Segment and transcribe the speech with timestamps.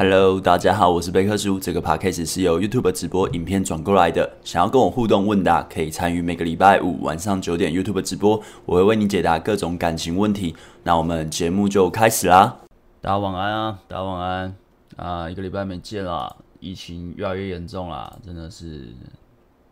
[0.00, 1.58] Hello，大家好，我是贝克叔。
[1.58, 4.30] 这个 podcast 是由 YouTube 直播影片转过来的。
[4.44, 10.54] 想要跟我互动问答，可以参与每个礼拜五晚上九点 YouTube 直播，我会为你解答各种感情问题。
[10.84, 12.58] 那我们节目就开始啦！
[13.00, 14.56] 大家晚安啊，大家晚安
[14.94, 15.28] 啊！
[15.28, 18.94] 一个礼拜没见了，疫情越来越严重了，真的是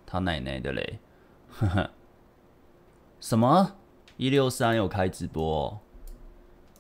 [0.05, 0.99] 他奶奶的嘞！
[1.53, 1.91] 呵呵，
[3.21, 3.75] 什么？
[4.17, 5.79] 一六三有开直播？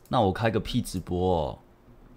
[0.08, 1.58] 那我开个屁直播哦！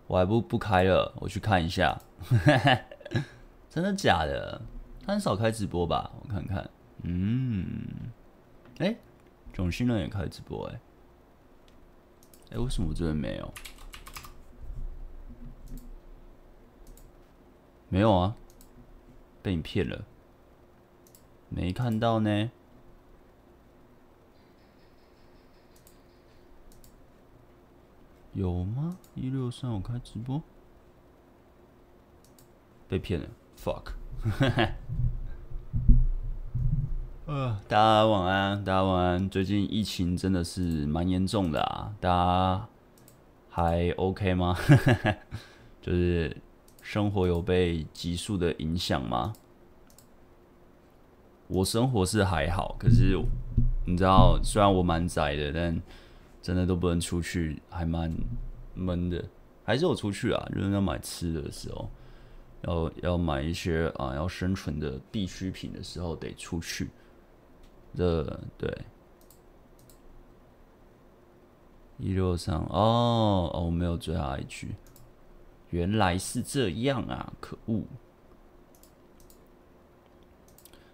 [0.09, 1.95] 我还不不开了，我去看一下，
[3.69, 4.59] 真的假的？
[5.05, 6.11] 他很少开直播吧？
[6.19, 6.67] 我看看，
[7.03, 8.11] 嗯，
[8.79, 8.97] 哎、欸，
[9.53, 10.79] 囧星人也开直播哎、
[12.53, 13.53] 哎、为什么我这边没有？
[17.89, 18.35] 没有啊，
[19.43, 20.05] 被你骗了，
[21.49, 22.49] 没看到呢。
[28.39, 28.95] 有吗？
[29.15, 30.41] 一六三我开直播，
[32.87, 33.27] 被骗了
[33.61, 33.91] ，fuck！
[37.27, 39.29] 呃，大家晚安，大家晚安。
[39.29, 42.69] 最近疫情真的是蛮严重的啊，大家
[43.49, 44.55] 还 OK 吗？
[45.83, 46.37] 就是
[46.81, 49.33] 生活有被急速的影响吗？
[51.49, 53.21] 我生活是还好，可是
[53.85, 55.81] 你知道，虽然我蛮宅的，但
[56.41, 58.13] 真的都不能出去，还蛮
[58.73, 59.23] 闷的。
[59.63, 61.89] 还是有出去啊，就是要买吃的时候，
[62.63, 66.89] 要要买一些啊要生存的必需品的时候得出去。
[67.95, 68.23] 这
[68.57, 68.75] 对
[71.97, 74.75] 一六三哦哦，我没有追他一句，
[75.69, 77.83] 原来是这样啊，可恶！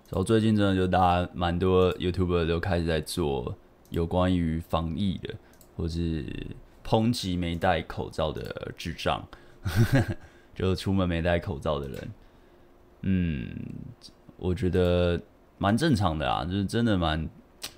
[0.10, 3.56] 然后最近真的就大家蛮多 YouTuber 都开始在做。
[3.96, 5.34] 有关于防疫的，
[5.78, 6.26] 或是
[6.84, 9.26] 抨击没戴口罩的智障，
[10.54, 12.10] 就出门没戴口罩的人，
[13.04, 13.50] 嗯，
[14.36, 15.18] 我觉得
[15.58, 17.26] 蛮正常的啊，就是真的蛮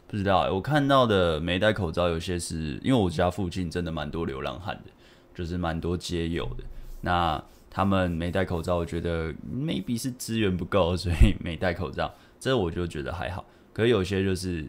[0.08, 4.91] 不知道、我看到的没戴口罩，有些是因为我家附近真的蛮多流浪汉的，
[5.36, 6.64] 就是蛮多街友的。
[7.02, 12.12] 那他们没戴口罩，我觉得 maybe 是资源不够，所以没戴口罩。
[12.40, 13.46] 这我就觉得还好。
[13.72, 14.66] 可是有些就是。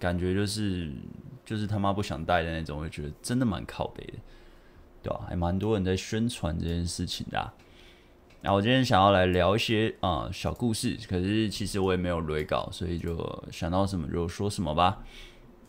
[0.00, 0.90] 感觉就是
[1.44, 4.14] 就是他妈不想戴的那种，我觉得真的蛮靠北的，
[5.02, 5.28] 对吧、啊？
[5.28, 7.52] 还蛮多人在宣传这件事情的、啊。
[8.40, 15.04] 那我今天想要来聊一些啊、小故事，可是其实我也没有雷稿，所以就想到什么就说什么吧。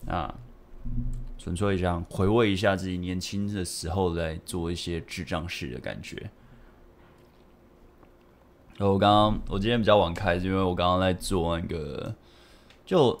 [0.06, 0.34] 啊，
[1.36, 6.30] 纯粹想回味一下自己年轻的时候在做一些智障事的感觉。
[8.78, 12.14] 我刚刚我今天比较晚开，是因为我刚刚在做那个
[12.86, 13.20] 就。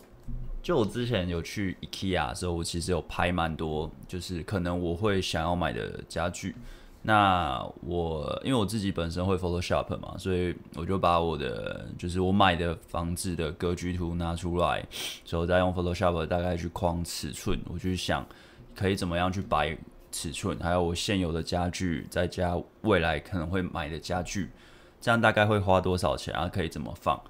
[0.62, 6.54] 就我之前有去 IKEA 的时候，我其实有拍蛮多，就是可能我会想要买的家具。
[7.02, 14.86] 那我因为我自己本身会 Photoshop 嘛，所以我就把我的就是我买的房子的格局图拿出来，
[15.24, 18.24] 之后再用 Photoshop 大概去框尺寸，我去想
[18.76, 19.76] 可以怎么样去摆
[20.12, 24.48] 尺寸，还有我现有的家具，再加未来可能会买的家具，
[25.00, 26.48] 这样大概会花多少钱啊？
[26.48, 27.20] 可以怎么放？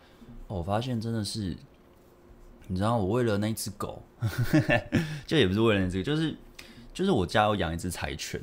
[0.49, 1.57] 我发现真的是。
[2.69, 4.03] 你知道我为了那只狗，
[5.27, 6.35] 就也不是为了那只，就是
[6.95, 8.41] 就是我家有养一只柴犬，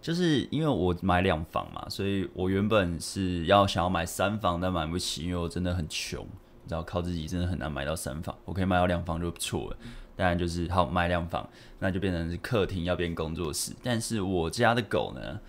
[0.00, 6.22] 就是因为我买两房嘛，所以我原本是要想要买三房，但买不起，因为我真的很穷，
[6.62, 9.76] 你知道靠自己真的很难买到三房，我可以买到两房就不错了。
[10.16, 11.48] 当然就是好买两房，
[11.78, 15.40] 那就变成是客厅要变工作室，但是我家的狗呢，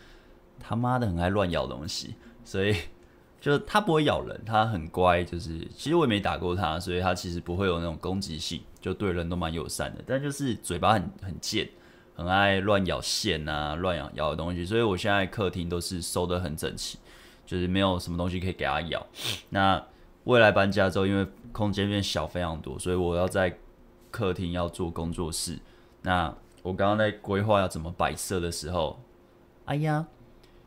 [0.60, 2.76] 他妈的很爱乱咬东西，所以。
[3.42, 5.24] 就是它不会咬人，它很乖。
[5.24, 10.04] 就是其实我也没打过它，所以它其实不会有那种攻击性，就对人都蛮友善的。
[10.06, 11.68] 但就是嘴巴很很贱，
[12.14, 14.64] 很爱乱咬线啊，乱咬咬的东西。
[14.64, 17.00] 所以我现在客厅都是收得很整齐，
[17.44, 19.04] 就是没有什么东西可以给它咬。
[19.50, 19.84] 那
[20.26, 23.58] 未来搬家之后，因为空间变小非常多，所以我要在
[24.12, 25.58] 客厅要做工作室。
[26.04, 26.32] 那
[26.62, 29.02] 我刚刚在规划要怎么摆设的时候，
[29.66, 30.06] 哎呀。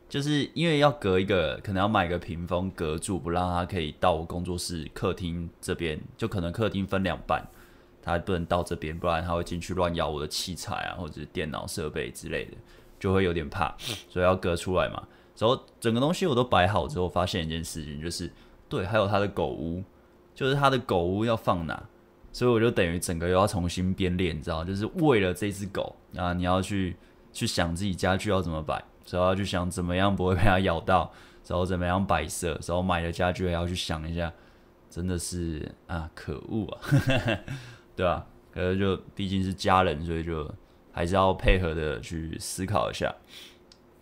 [0.07, 7.43] 就是因为要隔一个，可能要买个屏风隔住，不让它可以到我工作室客厅这边，就可能客厅分两半，
[8.01, 12.51] 它不能到这边，不然它会进去乱咬我的器材啊，或者是电脑设备之类的，
[12.99, 13.75] 就会有点怕，
[14.07, 15.07] 所以要隔出来嘛。
[15.37, 18.31] 然后整个东西我都摆好之后，发现一件事情，就是
[18.69, 19.83] 对，还有它的狗屋，
[20.33, 21.83] 就是它的狗屋要放哪，
[22.31, 26.95] 所以我就等于整个又要重新编练，你知道，就是为了这只狗啊，你要去
[27.33, 28.81] 去想自己家具要怎么摆。
[29.09, 31.11] 然后就想怎么样不会被它咬到，
[31.47, 34.31] 然后怎么样摆设，然后买的家具也要去想一下，
[34.89, 36.79] 真的是啊，可恶啊，
[37.95, 40.49] 对啊，可是就毕竟是家人，所以就
[40.91, 43.13] 还是要配合的去思考一下。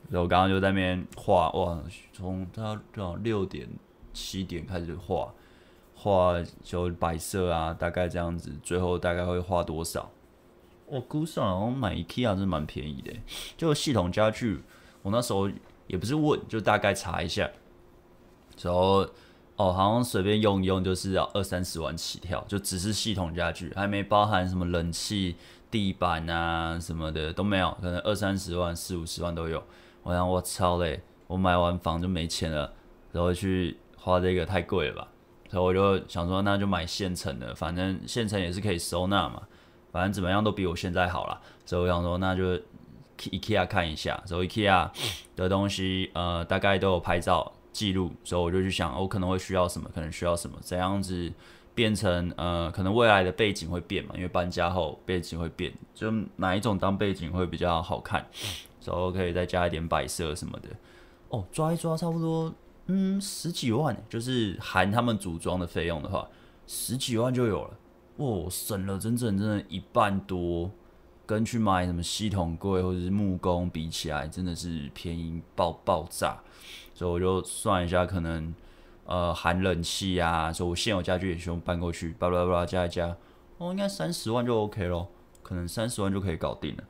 [0.10, 3.68] 然后我刚刚就在那边画，哇，从他多少六点
[4.14, 5.34] 七点开始画，
[5.96, 10.12] 画就摆设啊，大概这样子，最后大概会画多少？
[10.86, 13.12] 我估算好像买 IKEA 是蛮便宜的，
[13.58, 14.62] 就系统家具，
[15.04, 15.48] 我那时候
[15.86, 17.48] 也不是问，就大概查一下，
[18.62, 19.08] 然后
[19.56, 25.36] 哦，好像随便用一用就是要二三十万起跳，就只是系统家具，还没包含什么冷气、
[25.70, 29.62] 地板啊什么的都没有，可能二三十万、四五十万都有。
[30.02, 32.74] 我想我操嘞，我买完房就没钱了，
[33.12, 35.08] 然后去花这个太贵了吧，
[35.50, 39.44] 所以我就想说那就买现成的，反正现成也是可以收纳嘛。
[39.92, 42.60] 反正怎么样都比我现在好啦，所以我想说那就
[43.18, 44.90] IKEA 看一下，所以 IKEA
[45.36, 51.32] 的东西呃大概都有拍照记录，所以我就去想我可能会需要什么，可能需要什么，怎样子
[51.76, 58.26] 变成呃可能未来的背景会变嘛，因为搬家后背景会变，就哪一种当背景会比较好看，
[58.80, 60.70] 所以可以再加一点摆设什么的。
[61.30, 62.54] 哦，抓一抓差不多
[62.88, 66.28] 嗯十几万，就是含他们组装的费用的话，
[66.68, 67.72] 十几万就有了。
[68.18, 70.70] 哦，省了整整真的一半多，
[71.26, 76.42] 跟去买什么系统柜或者是木工比起来，真的是便宜爆爆炸。
[76.94, 78.54] 所以我就算一下，可能
[79.06, 83.16] 呃含冷气啊，所以我现有家具也需要搬过去，巴拉巴拉加一加，
[83.58, 85.10] 哦，应该三十万就 OK 咯，
[85.42, 86.84] 可能三十万就可以搞定了。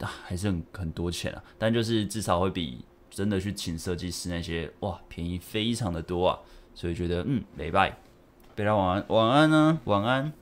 [0.00, 6.38] 啊，还是很很多钱啊，但就是至少会比真的去请设计师那些哇便宜非常的多啊，
[6.74, 7.98] 所以觉得嗯，没拜。
[8.54, 9.80] 大家晚安，晚安呢？
[9.84, 10.32] 晚安。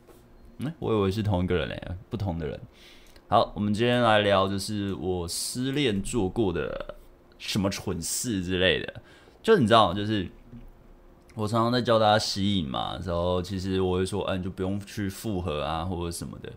[0.58, 2.60] 嗯，我以为是同一个人嘞，不同的人。
[3.28, 6.94] 好，我们今天来聊，就是我失恋做过的
[7.38, 9.02] 什么蠢事之类的。
[9.42, 10.28] 就你知道，就是
[11.34, 16.52] 我常常在教大家吸引嘛，然后其实我会说，嗯，就不用去复合啊，或者什么的。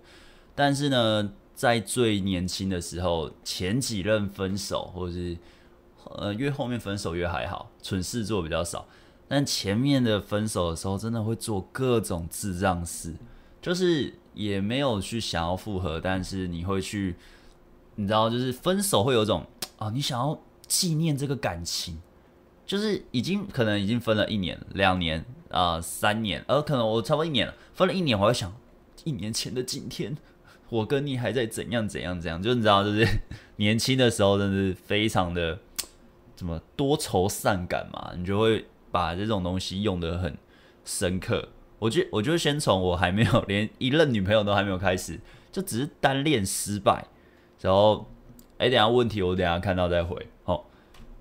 [0.53, 5.37] 但是呢，在最年轻的时候，前几任分手，或者是
[6.15, 8.87] 呃，越后面分手越还好，蠢事做比较少。
[9.27, 13.13] 但前面的分手的时候，真的会做各种智障事，
[13.61, 17.15] 就是也没有去想要复合，但是你会去，
[17.95, 19.45] 你知道，就是分手会有种
[19.77, 21.97] 啊，你想要纪念这个感情，
[22.65, 28.53] 就是已经可能已经分了一年、两年啊、三年，而可能我差不多一年了，分了一年，我会想，
[29.03, 30.17] 一年前的今天，
[30.69, 33.05] 我跟你还在怎样怎样怎样，就你知道，就是
[33.57, 35.59] 年轻的时候，真的是非常的
[36.35, 38.65] 怎么多愁善感嘛，你就会。
[38.89, 40.35] 把这种东西用得很
[40.85, 45.19] 深刻，我觉我就先从我还没有连一任女朋友都还没有开始，
[45.51, 47.05] 就只是单恋失败，
[47.61, 48.07] 然后
[48.57, 50.63] 哎、等下问题我等下看到再回，哦，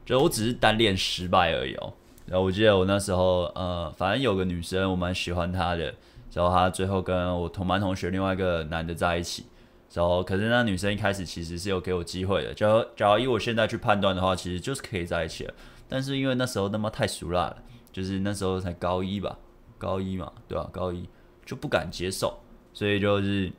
[0.05, 1.93] 就我只是单恋失败而已哦。
[2.25, 5.95] 然后我记得我那时候呃，反正有个女生我蛮喜欢她的，
[6.33, 9.45] 然后她最后跟我同班同学另外一个男的在一起，
[9.93, 15.55] 然后可是那女生一开始其实是有给我机会的，假如假如以我现在去判断的话，其实就是可以在一起了。
[15.89, 17.57] 但是因为那时候他妈太俗辣了，
[17.93, 19.39] 就是那时候才高一吧，
[19.79, 21.09] 高一嘛，对吧、高一
[21.45, 22.39] 就不敢接受，
[22.73, 23.53] 所以就是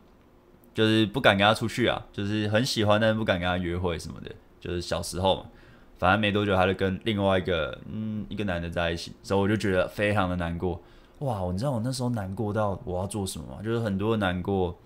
[0.73, 4.31] 就是不敢跟他出去啊，就是很喜欢，但是不敢跟他约会什么的。
[4.59, 5.45] 就是小时候嘛，
[5.97, 10.81] 反正没多久他就跟另外一个嗯一个男的在一起，所以我就觉得非常的难过。
[11.19, 13.59] 哇，你知道我那时候难过到我要做什么吗？
[13.63, 14.77] 就是很多难过，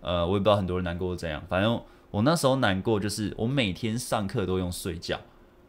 [0.00, 1.42] 呃，我也不知道很多人难过是怎样。
[1.48, 1.80] 反正
[2.10, 5.20] 我那时候难过就是我每天上课都用睡觉。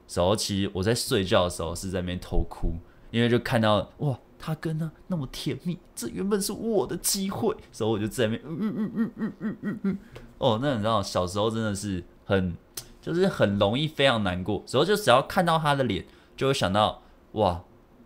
[0.07, 2.73] 时候其实我在睡觉的时候是在那边偷哭，
[3.11, 9.97] 因为就看到哇，他跟他那么甜蜜，这原本是我的机会，所以我就在那边嗯嗯嗯嗯嗯嗯嗯嗯。
[10.37, 12.55] 哦，那你知道小时候真的是很，
[13.01, 16.05] 就是很容易非常难过，然后就只要看到他的脸，
[16.37, 17.01] 就会想到
[17.33, 17.61] 哇，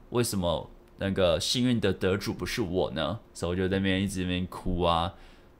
[0.09, 3.19] 为什么那个幸运的得主不是我呢？
[3.33, 5.13] 所以就在那边一直那边哭啊，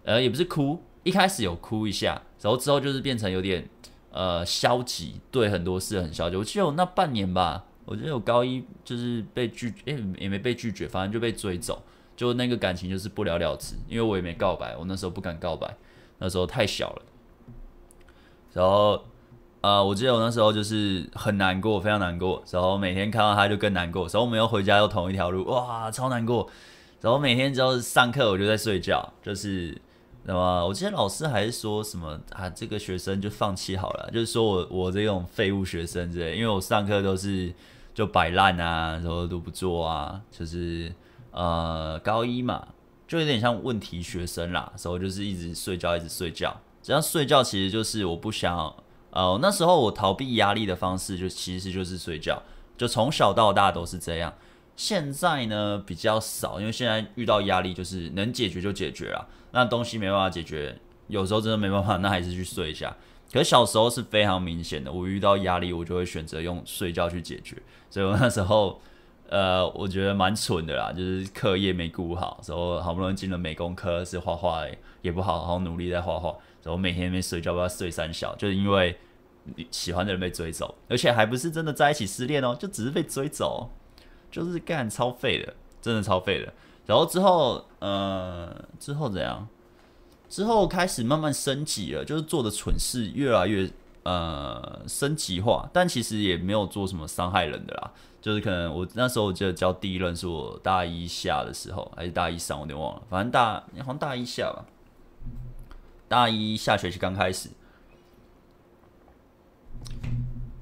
[0.04, 3.70] 呃也不是哭，一开始有哭一下，然后之后就是变成有点
[4.12, 6.36] 呃消极，对很多事很消极。
[6.36, 7.66] 我记得我那半年吧。
[7.86, 11.82] 我记得我高一就是被拒绝，欸，也没被拒绝，反正就被追走，
[12.16, 13.76] 就那个感情就是不了了之。
[13.88, 15.76] 因为我也没告白，我那时候不敢告白，
[16.20, 17.02] 那时候太小了。
[18.54, 19.04] 然后，
[19.62, 22.44] 呃，我记得我那时候就是很难过，非常难过。
[22.50, 24.04] 然后每天看到他就更难过。
[24.04, 26.50] 然后我们又回家又同一条路，哇，超难过。
[27.02, 29.82] 然后每天只要是上课我就在睡觉，就是。
[30.26, 37.54] 那么我记得老师还是说什么啊，这个学生就放弃好了，就是说我我这种废物学生之类，因为我上课都是
[37.94, 40.94] 就摆烂啊，然后都不做啊，就是
[41.32, 42.70] 呃高一嘛，
[43.06, 46.56] 就有点像问题学生啦，所以就是一直睡觉，一直睡觉。
[46.82, 48.74] 这样睡觉其实就是我不想，
[49.10, 52.42] 呃那时候我逃避压力的方式就其实就是睡觉，
[52.78, 54.34] 就从小到大都是这样。
[54.78, 59.28] 现在呢比较少，因为现在遇到压力就是能解决就解决了。
[59.54, 62.96] 那东西没办法解决，有时候真的没办法，那还是去睡一下。
[63.32, 67.56] 可是小时候是非常明显的，我遇到压力，我就会选择用睡觉去解决。
[67.90, 68.80] 所以我那时候，
[69.30, 74.64] 呃，我觉得蛮蠢的啦，就是课业没顾好，然后好不容易进了美工科，是画画，
[75.02, 78.96] 也不好好努力在画画，然后每天没睡觉，不要睡三小，就是因为
[79.72, 83.70] 喜欢的人被追走，而且还不是真的在一起失恋哦，就只是被追走，
[84.32, 86.54] 就是干超废的，真的超废的。
[86.86, 89.48] 然后之后，呃，之后怎样？
[90.30, 93.70] 之后开始慢慢升级了，就是做的蠢事越来越
[94.02, 97.92] 呃升级化，但其实也没有做什么伤害人的啦。
[98.20, 103.02] 就是可能我那时候我记得交第一任是我大一下的时候，还是大一上，我有点忘了。
[103.10, 104.66] 反正大好像大一下吧，
[106.08, 107.50] 大一下学期刚开始。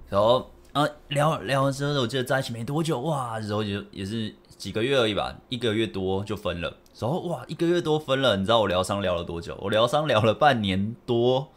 [0.10, 4.36] 然后啊聊聊完之后，我记得在一起没多久，哇，然后就也是。
[4.62, 6.78] 几个月而已吧，一个月多就分了。
[7.00, 9.58] 然后哇，一个月多分了，你知道我疗伤疗了多久？
[9.60, 11.50] 我疗伤疗了半年多，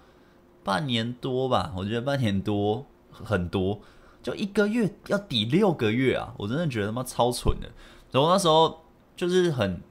[0.62, 3.80] 半年多吧，我觉得半年多很多，
[4.23, 6.32] 就一个月要抵六个月啊！
[6.38, 7.68] 我真的觉得他妈超蠢的。
[8.11, 8.84] 然后那时候
[9.14, 9.82] 就是很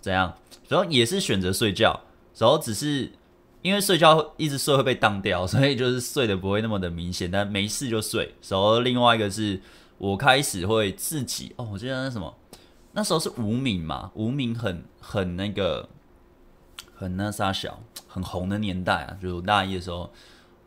[0.00, 2.00] 怎样，然后也是选择睡觉，
[2.36, 3.12] 然后只是
[3.62, 8.34] 因为睡觉一直睡会被当掉，所以就是睡得不会那么的明显，但没事就睡。
[8.48, 9.60] 然后另外一个是
[9.98, 12.34] 我开始会自己哦，我记得那什么。
[12.96, 15.86] 那时候是无名嘛，无名很很那个
[16.94, 20.10] 很那啥小很红的年代啊，就大一的时候，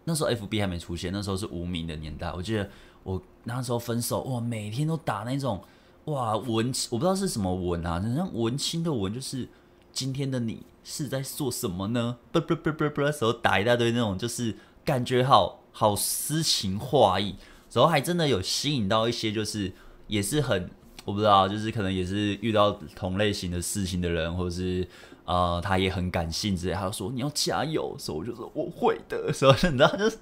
[0.03, 2.31] 那时候 FB 还没出现，那时候是无名的年代。
[2.31, 2.69] 我记得
[3.01, 5.59] 我那时候分手哇，每天都打那种
[6.05, 9.50] 哇文，我不知道是什么文啊，很像文青的文，就是
[9.91, 12.17] 今天的你是在做什么呢？
[12.31, 14.55] 不不不不不，时候打一大堆那种，就是
[14.86, 17.38] 感觉好好诗情画意，
[17.74, 19.74] 然后还真的有吸引到一些，就是
[20.05, 20.69] 也是很。
[21.10, 24.88] 我不知道，就是可能也是遇到同类型的事情的人，或者是
[25.25, 30.20] 呃，他也很感性之类，他说你要加油，所以我就说我会的，所以你知道，就是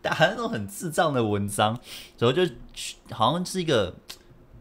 [0.00, 1.78] 打那种很智障的文章，
[2.18, 2.50] 然后就
[3.10, 3.94] 好像是一个，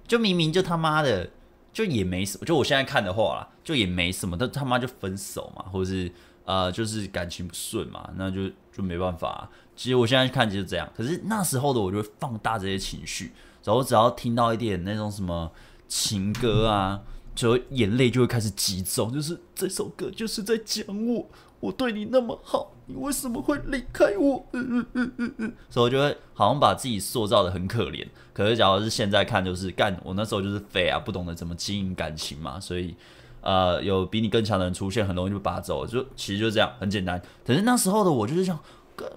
[0.06, 1.30] 就明明就他妈的，
[1.72, 6.12] 就也没什么，就我现在看的话啦，就也没什么，但他妈就分手嘛，或者是
[6.44, 9.50] 呃，就是感情不顺嘛，那就就没办法。
[9.74, 13.32] 其实我现在看就是这样，可是那时候的我就会放大这些情绪。
[13.64, 15.52] 然后只要听到一点那种什么
[15.88, 17.02] 情歌啊，
[17.36, 24.46] 就眼泪就会开始急骤，就是这首歌就是在讲我，我对你那么好，你为什么会离开我？
[24.54, 28.08] 嗯嗯嗯嗯嗯，所以我就会好像把自己塑造得很可怜。
[28.34, 32.96] 可是假如是现在看，就是干我那时候就是废啊，不懂得怎么经营感情嘛，所以
[33.42, 37.22] 呃，有比你更强的人出现，很容易就拔走，就其实就这样，很简单。
[37.46, 38.60] 可是那时候的我就是想。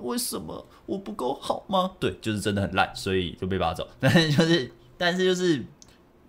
[0.00, 1.92] 为什么我不够好吗？
[1.98, 3.88] 对，就是真的很烂，所以就被拔走。
[4.00, 5.64] 但是就是，但是就是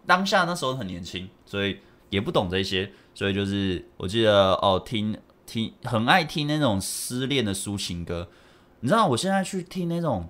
[0.05, 8.27] 当下那时候很年轻，所以也不懂这些，所以就是我记得哦，听听很爱听那种失恋的抒情歌。
[8.81, 10.29] 你知道，我现在去听那种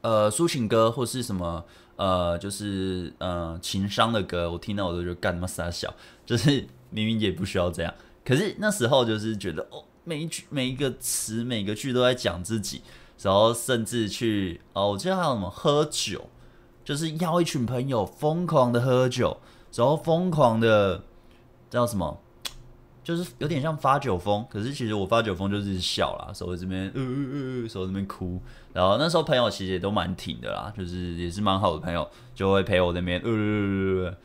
[0.00, 1.64] 呃抒情歌或是什么
[1.96, 5.94] 呃，就是呃情伤的歌，我听到我都觉得干他妈傻笑，
[6.24, 7.94] 就是明明也不需要这样，
[8.24, 9.84] 可是那时候就是觉得哦。
[10.08, 12.80] 每一句每一个词每个句都在讲自己，
[13.20, 16.28] 然后甚至去哦，我记得还有什么喝酒，
[16.84, 19.36] 就是邀一群朋友疯狂的喝酒，
[19.74, 21.02] 然后疯狂的
[21.68, 22.20] 叫什么，
[23.02, 28.40] 就是有点像发酒疯，可是其实我发酒疯就是笑啦，手在这边呃呃呃，手在这边哭，
[28.72, 34.16] 然后那时候朋友其实也都蛮挺的啦，就是也是蛮好的朋友，就会陪我那边呃呃呃。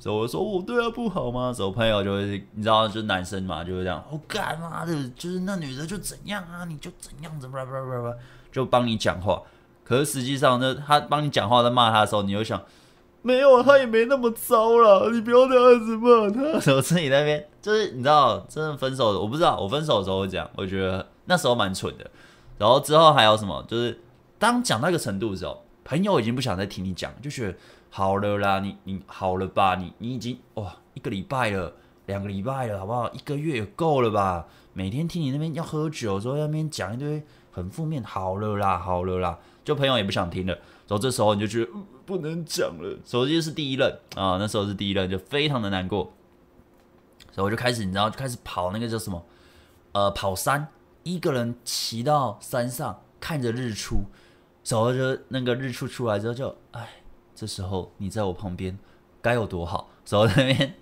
[0.00, 1.52] 所以我说我对他不好吗？
[1.52, 4.00] 所以朋友就会，你知道，就是男生嘛，就会这样。
[4.08, 4.94] 我干嘛的？
[5.16, 6.64] 就是那女的就怎样啊？
[6.64, 7.48] 你就怎样子？
[7.48, 8.14] 叭叭叭叭，
[8.52, 9.42] 就帮你讲话。
[9.82, 12.62] 可是实际上呢，他帮你讲话，在骂他的时候，你又想，
[13.22, 15.10] 没有啊，他也没那么糟啦。
[15.12, 16.42] 你不要这样子骂他。
[16.44, 20.48] 然后自己那边就是你知道，真的分手，我不知道，我分手的时候会这样。
[20.54, 22.08] 我觉得那时候蛮蠢的。
[22.56, 23.64] 然后之后还有什么？
[23.66, 24.00] 就是
[24.38, 27.58] 当讲到一个程度的时候，朋友已经不想再听你讲，就觉得。
[27.90, 29.74] 好了啦，你你好了吧？
[29.76, 31.72] 你你已经哇一个礼拜了，
[32.06, 33.10] 两个礼拜了，好不好？
[33.12, 34.46] 一个月也够了吧？
[34.72, 38.02] 每天听你那边要喝酒，说那边讲一堆很负面。
[38.04, 40.52] 好了啦，好了啦，就朋友也不想听了。
[40.54, 41.70] 然后这时候你就觉得、
[42.06, 42.98] 不能讲了。
[43.04, 46.12] 手机是第一任啊，那时候是第一任，就非常的难过。
[47.32, 49.24] 所以我就开始，你知道，就开始跑那个叫什么？
[49.92, 50.68] 呃，跑山，
[51.02, 54.04] 一个人骑到山上，看着日出。
[54.64, 54.92] 然后
[55.28, 56.88] 那个日出出来之后，就哎。
[57.38, 58.76] 这时候你在我旁边，
[59.22, 59.88] 该有多好！
[60.04, 60.74] 走在那边，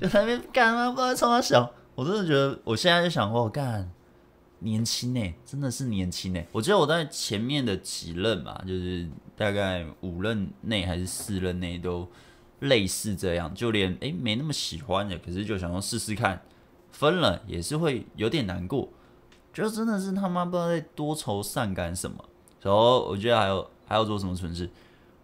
[0.00, 0.90] 就在那边干嘛？
[0.90, 1.70] 不知道从哪想。
[1.94, 3.88] 我真的觉得，我现在就想过，干
[4.58, 6.42] 年轻呢，真的是年轻呢。
[6.50, 12.08] 我觉得我在前面的几任嘛，就是大概五任内还是四任内都
[12.58, 16.42] 类似这样，就连诶没那么喜欢的，可是就想说试试看，
[16.90, 18.88] 分了也是会有点难过。
[19.52, 22.24] 就真的是他妈不知道在多愁善感什么。
[22.60, 24.68] 然后我觉得还有还要做什么蠢事，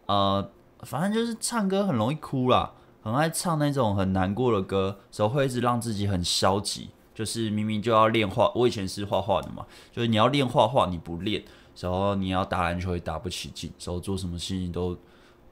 [0.06, 0.50] 呃，
[0.82, 6.90] 反正就是唱歌很容易哭啦，很爱唱那种很难过的歌，时候会一直让自己很消极。
[7.14, 11.42] 就是明明就要练画，我以前是画画的嘛，就是你要练画画，你不练，
[11.80, 14.97] 然后你要打篮球也打不起劲，然后做什么事情都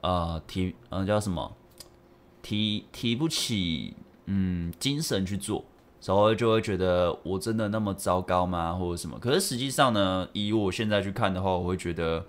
[0.00, 1.52] 呃提呃叫什么
[2.40, 5.64] 提提不起嗯精神去做，
[6.04, 9.18] 然后就会觉得我真的那么糟糕吗，或者什么？
[9.18, 12.24] 可是实际上呢，以我现在去看的话，我会觉得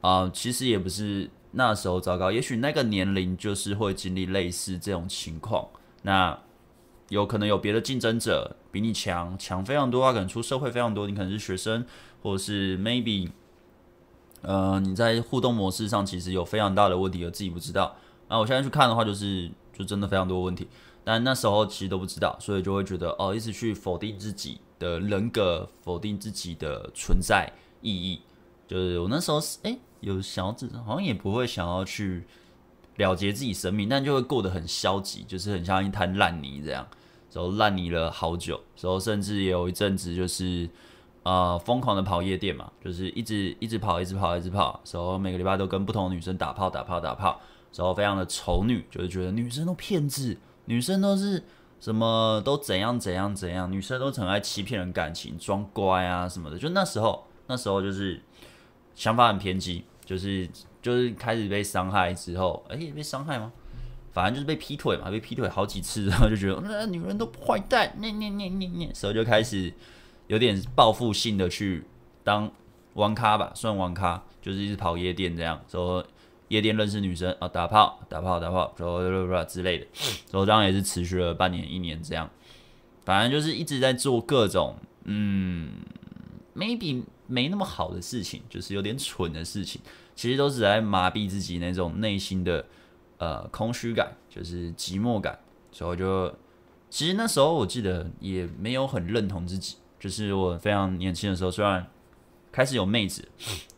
[0.00, 5.68] 啊、其实也不是那时候糟糕，也许那个年龄就是会经历类似这种情况，
[6.02, 6.38] 那。
[7.10, 11.84] 有可能有别的竞争者比你强，强非常多，啊可能出社会非常多，你可能是学生，
[12.22, 13.28] 或者是 maybe，
[14.40, 17.94] 呃，你在互动模式上其实有非常大的问题，而自己不知道。
[18.28, 20.66] 那我现在去看的话，就是就真的非常多问题，
[21.04, 28.22] 但那时候其实都不知道，所以就会觉得哦，一直去否定自己的人格，否定自己的存在意义。
[28.66, 32.24] 就是我那时候是哎、有想要，好像也不会想要去。
[32.96, 36.86] 了结自己生命，但就会过得很消极，就是很像一滩烂泥这样，
[37.32, 40.70] 然后烂泥了好久，然后甚至有一阵子就是
[41.24, 47.40] 呃疯狂的跑夜店嘛，就是一直一直跑，一直跑，一直跑，然后每个礼拜都跟不同的女生打炮，打炮，打炮，
[47.74, 51.42] 然后非常的丑女，就是觉得女生都骗子，女生都是
[51.80, 58.22] 什么都怎样怎样怎样，女生都很爱欺骗人感情，装乖啊什么的，就那时候那时候就是
[58.94, 60.48] 想法很偏激，就是。
[60.84, 63.50] 就是开始被伤害之后，哎、欸，被伤害吗？
[64.12, 69.72] 反正就是被劈腿嘛，被劈腿好几次，然后就觉得那、女人都坏蛋，那那那那那，时候就开始
[70.26, 71.86] 有点报复性的去
[72.22, 72.52] 当
[72.92, 76.06] 网咖吧，算网咖，就是一直跑夜店这样，说
[76.48, 79.86] 夜店认识女生啊，打炮打炮打炮，说之类的，
[80.30, 82.28] 所以这样也是持续了半年一年这样，
[83.06, 85.70] 反正就是一直在做各种嗯
[86.54, 89.80] ，maybe 没那么好的事情，就是有点蠢的事情。
[90.14, 92.64] 其实都是在麻痹自己那种内心的
[93.18, 95.38] 呃空虚感，就是寂寞感。
[95.72, 96.32] 所以就
[96.88, 101.84] 其实那时候我记得也没有很认同自己，就是我非常年轻的时候，虽然
[102.52, 103.26] 开始有妹子，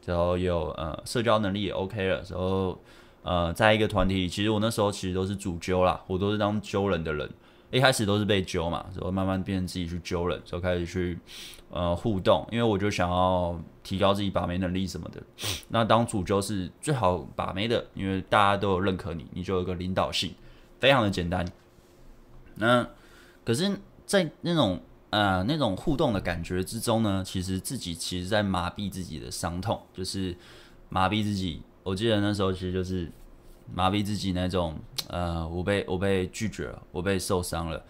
[0.04, 2.78] 然后有呃社交能力也 OK 了，然后
[3.22, 7.30] 呃在一个团体里，其实我那时候其实都是主揪啦，我都是当揪人的人。
[7.72, 11.18] 一开始都是被揪嘛，然后慢慢变成自己去揪人，就开始去
[11.76, 15.22] 呃互动，因为我就想要提高自己把妹能力什么的。
[15.68, 20.34] 那当主就是最好把妹的，因为大家都有认可你，你就有个领导性，
[20.80, 21.46] 非常的简单。
[22.54, 22.88] 那
[23.44, 30.36] 可是，在那种呃那种互动的感觉之中呢，其实自己其实在麻痹自己的伤痛，就是
[30.88, 31.62] 麻痹自己。
[31.82, 33.12] 我记得那时候其实就是。
[33.74, 37.84] 麻痹自己那种，呃，我被我被拒绝了，我被受伤了，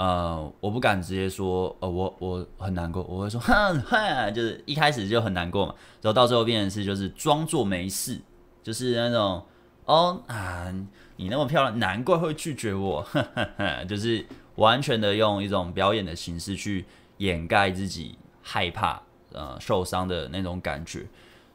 [0.00, 8.18] 呃，我不敢直接说，呃，我我很难过，我会说，哼哼，就是一开始就很难过嘛，然后到最后变成是就是装作没事，
[8.62, 9.44] 就是那种，
[9.84, 10.72] 哦啊，
[11.16, 13.06] 你那么漂亮，难怪会拒绝我，
[13.86, 16.86] 就是完全的用一种表演的形式去
[17.18, 19.02] 掩盖自己害怕，
[19.34, 21.06] 呃，受伤的那种感觉，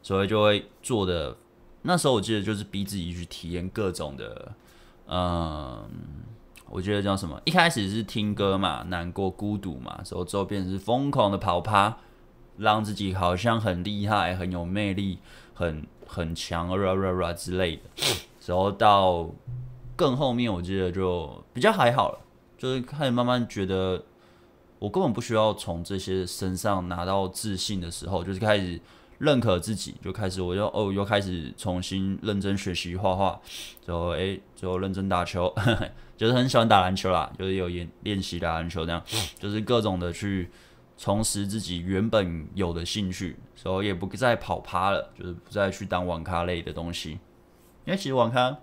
[0.03, 1.35] 所以就会做的。
[1.81, 4.51] 那时候我记得就是逼自己去体验各种的，
[5.07, 5.89] 嗯，
[6.75, 7.41] 我觉得叫什么？
[7.45, 11.99] 一开始是听歌嘛，难过、孤独嘛，之后之后变成是疯狂的跑趴，
[12.57, 15.19] 让自己好像很厉害、很有魅力、
[15.53, 17.83] 很很强，啦啦啦之类的。
[18.45, 19.29] 然后到
[19.95, 22.19] 更后面，我记得就比较还好了，
[22.57, 24.03] 就是开始慢慢觉得
[24.77, 28.81] 我根本不需要从这些身上拿到自信的时候，就是开始。
[29.17, 33.39] 认可自己，就开始我就哦，又开始重新认真学习画画，
[33.85, 35.53] 之后诶，之后认真打球，
[36.17, 39.01] 就是很喜欢打篮球啦，就是有练练习打篮球这样，
[39.39, 40.49] 就是各种的去
[40.97, 47.11] 重拾自己原本有的兴趣，所以也不再跑趴了，就是不再去当网咖类的东西，
[47.85, 48.57] 因为其实网咖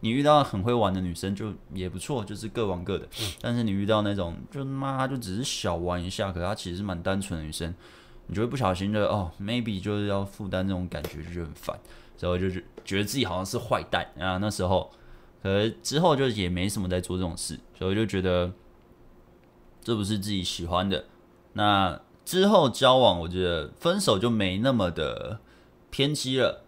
[0.00, 3.08] 你遇到很会玩的女生就也不错，就是各玩各的，
[3.40, 7.74] 但是你遇到那种就妈就只是小玩一下，可是她其实蛮单纯的女生。
[8.30, 11.80] 你就会不小心的哦，maybe 就是要负担这种感觉，就觉得很烦，
[12.20, 14.36] 然后就觉得自己好像是坏蛋啊。
[14.36, 14.90] 那时候，
[15.42, 18.52] 可是之后就也没什么在做这种事，所以就觉得
[19.82, 21.06] 这不是自己喜欢的。
[21.54, 25.40] 那之后交往，我觉得分手就没那么的
[25.90, 26.64] 偏激了，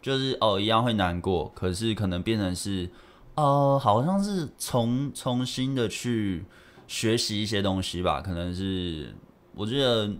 [0.00, 2.88] 就是哦一样会难过，可是可能变成是
[3.34, 6.46] 哦，好像是重重新的去
[6.88, 9.14] 学习一些东西吧，可能是
[9.54, 10.10] 我觉得。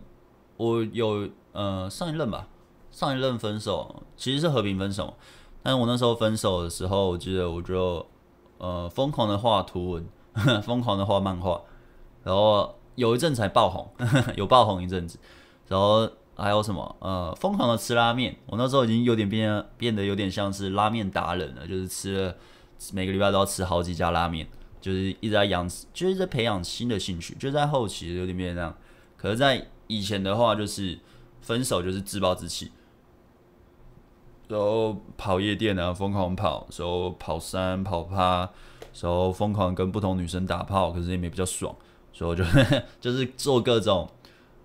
[0.62, 2.46] 我有呃上一任吧，
[2.92, 5.14] 上一任分手其实是和平分手，
[5.60, 8.06] 但是我那时候分手的时候，我记得我就
[8.58, 10.06] 呃疯狂的画图文，
[10.62, 11.60] 疯狂的画漫画，
[12.22, 13.90] 然后有一阵才爆红，
[14.36, 15.18] 有爆红一阵子。
[15.68, 16.96] 然后还有什么？
[17.00, 18.36] 呃，疯狂的吃拉面。
[18.46, 22.34] 我那时候已经有点变变得有点像是拉面达人了，就是吃了
[22.92, 24.46] 每个礼拜都要吃好几家拉面，
[24.80, 27.34] 就是一直在养，就是在培养新的兴趣。
[27.36, 28.74] 就在后期有点变这样。
[29.16, 29.66] 可是，在
[29.98, 30.98] 以前的话，就是
[31.40, 32.72] 分手就是自暴自弃。
[34.48, 38.50] 然后跑夜店啊，疯狂跑，然后跑山跑趴，
[39.00, 41.74] 然后疯狂跟不同女生打炮，可是也没比较爽，
[42.12, 42.44] 所以我就
[43.00, 44.10] 就是做各种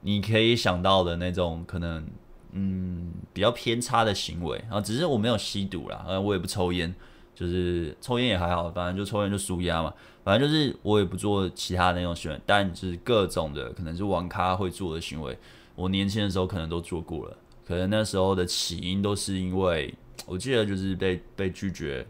[0.02, 2.06] 你可以想到的那种可能，
[2.52, 4.58] 嗯，比较偏差的行为。
[4.64, 6.94] 然后只是我没有吸毒啦，我也不抽烟，
[7.38, 9.94] 就是抽烟也还好，反正就抽烟就纾压嘛。
[10.24, 15.38] 反正就是我也不做其他那种行为，但就是各种的可能是网咖会做的行为，
[15.76, 17.38] 我年轻的时候可能都做过了。
[17.64, 19.94] 可能那时候的起因都是因为，
[20.26, 22.08] 我记得就是被被拒绝，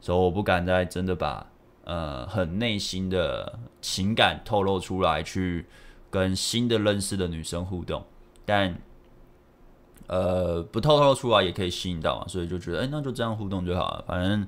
[0.00, 1.46] 所以我不敢再真的把
[1.84, 5.66] 呃很内心的情感透露出来，去
[6.08, 8.02] 跟新的认识的女生互动。
[8.46, 8.76] 但
[10.12, 14.46] 呃不透露出来也可以吸引到嘛，所以就觉得哎、那就这样互动就好了，反正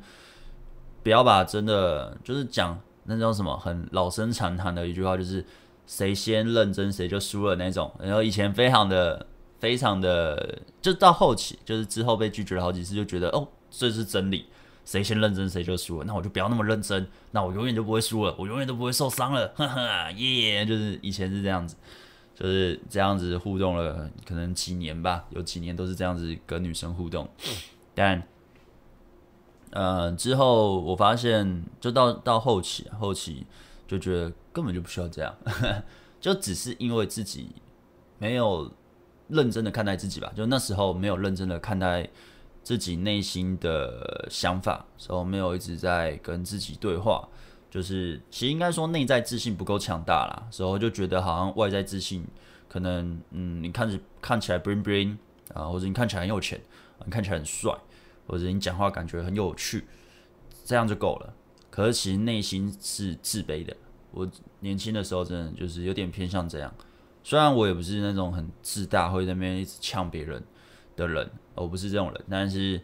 [1.02, 5.44] 不要把真的就是讲那种什么很老生常谈的一句话，就是
[5.86, 7.90] 谁先认真谁就输了那种。
[7.98, 9.26] 然后以前非常的。
[9.60, 14.44] 非常的，就到后期，就是之后被拒绝了好几次，就觉得哦，这是真理，
[14.84, 21.76] 谁先认真谁就输了，那我就不要那么认真，那我永远就不会输了，我永远都不会受伤了，哈哈，耶，就是以前是这样子，
[22.34, 27.28] 就是这样子互动了，可能几年吧，有几年都是这样子跟女生互动，
[27.94, 28.22] 但，
[29.70, 33.46] 呃，之后我发现，就到到后期，后期
[33.86, 35.34] 就觉得根本就不需要这样，
[36.20, 37.50] 就只是因为自己
[38.18, 38.70] 没有。
[39.28, 42.06] 认真的看待自己吧，就那时候没有认真的看待
[42.62, 47.26] 自己内心的想法，所以没有一直在跟自己对话，
[47.74, 52.24] 就是其实应该说内在自信不够强大啦，所以就觉得好像外在自信
[52.68, 55.16] 可能，嗯，你看着看起来 bling bling
[55.52, 56.60] 啊，或者你看起来很有钱，
[57.04, 57.76] 你看起来很帅，
[58.28, 59.84] 或者你讲话感觉很有趣，
[60.64, 61.34] 这样就够了。
[61.68, 63.76] 可是其实内心是自卑的，
[64.12, 66.72] 我年轻的时候真的就是有点偏向这样。
[67.24, 70.40] 虽然我也不是那种很自大，会在那边一直呛别人
[70.94, 72.80] 的人，我不是这种人，但是，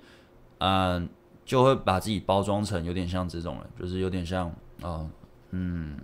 [0.59, 1.09] 嗯，
[1.45, 5.09] 就会把自己包装成有点像这种人，就是有点像，哦，
[5.51, 5.97] 嗯，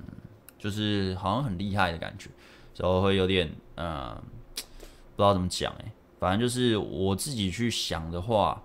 [0.59, 2.29] 就是好像很厉害的感觉，
[2.77, 4.17] 然后会有点，嗯，
[4.55, 8.63] 不知道怎么讲，哎，反正就是我自己去想的话，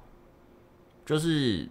[1.05, 1.67] 就是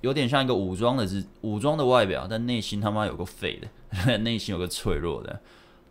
[0.00, 5.40] 有点像一个武装的是武装的外表，但内心他妈有个废的， 内心有个脆弱的。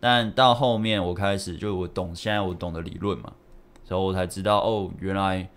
[0.00, 3.32] 但到后面，我开始就我懂，现在我懂的理论嘛，
[3.84, 5.48] 所以我才知道哦，原来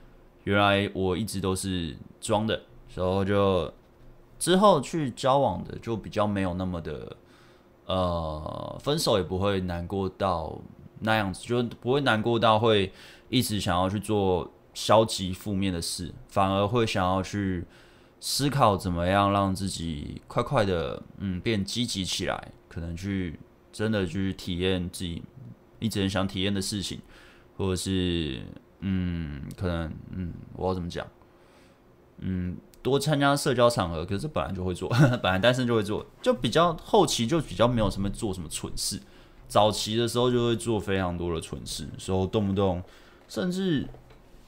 [0.46, 2.60] 原来我一直都是装的，
[2.96, 3.72] 然后就
[4.42, 7.16] 之后去交往的就比较没有那么的，
[7.86, 10.60] 呃，分手也不会难过到
[11.02, 12.92] 那样子，就不会难过到会
[13.30, 17.64] 一直想要去做消极负面的事，反而会想要去
[18.20, 23.40] 思考怎么样让自己快快的嗯变积极起来，可能去。
[23.74, 25.24] 真的去体验自己
[25.80, 27.00] 一直很想体验的事情，
[27.56, 28.42] 或者是
[28.82, 31.08] 嗯，可能嗯，我要怎么讲？
[32.18, 34.89] 嗯，多参加社交场合，可是本来就会做，
[35.22, 39.00] 本来单身就会做，就比较后期就比较没有什么做什么蠢事，
[39.48, 42.82] 早期的时候就会做非常多的蠢事，时候动不动
[43.28, 43.88] 甚至，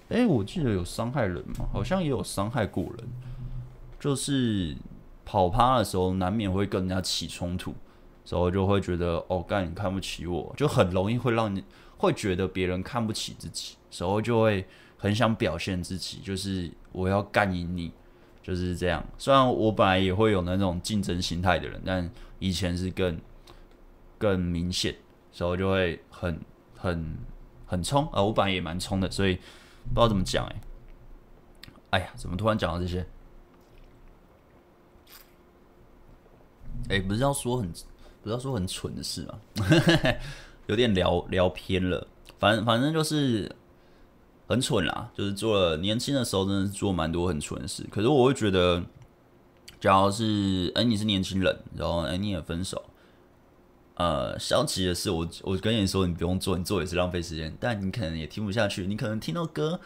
[0.09, 3.07] 哎、我记得有伤害人嘛，好像也有伤害过人，
[3.99, 4.75] 就是
[5.23, 7.73] 跑趴的时候难免会跟人家起冲突。
[8.25, 11.61] 所以我就会觉得哦，干你看不起我，就很容易会让你
[11.97, 14.65] 会觉得别人看不起自己，时候就会
[14.97, 17.91] 很想表现自己，就是我要干赢你，
[18.43, 19.03] 就是这样。
[19.17, 23.19] 虽然我本来也会有那种竞争心态的人，但以前是更
[24.19, 24.95] 更明显，
[25.31, 26.39] 所以就会很
[26.77, 27.17] 很
[27.65, 28.21] 很冲啊。
[28.21, 30.61] 我本来也蛮冲的，所以不知道怎么讲哎。
[31.91, 33.03] 哎呀，怎么突然讲到这些？
[36.89, 37.73] 哎，不是要说很。
[38.21, 39.37] 不是要说很蠢的事吗，
[40.67, 42.07] 有点聊聊偏了。
[42.39, 43.53] 反正反正就是
[44.47, 47.85] 很蠢啦，就是做了年轻的时候真的是做蛮多很蠢的事。
[47.89, 48.83] 可是我会觉得，
[49.79, 52.83] 假如是哎、你是年轻人，然后哎、你也分手，
[53.95, 57.55] 呃，消极的事我我跟你说你不用做，你做也是浪费时间。
[57.59, 59.79] 但你可能也听不下去，你可能听到歌，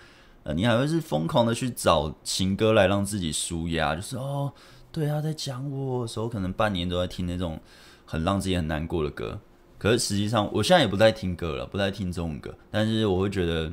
[0.56, 4.52] 你还会是疯狂的去找情歌来让自己舒压，就是哦，
[4.92, 7.60] 对啊，在讲我的时候，可能半年都在听那种。
[8.10, 9.38] 很让自己很难过的歌，
[9.78, 12.56] 可是实际上我现在也不再听歌了，不再听中文歌。
[12.72, 13.70] 但是我会觉得，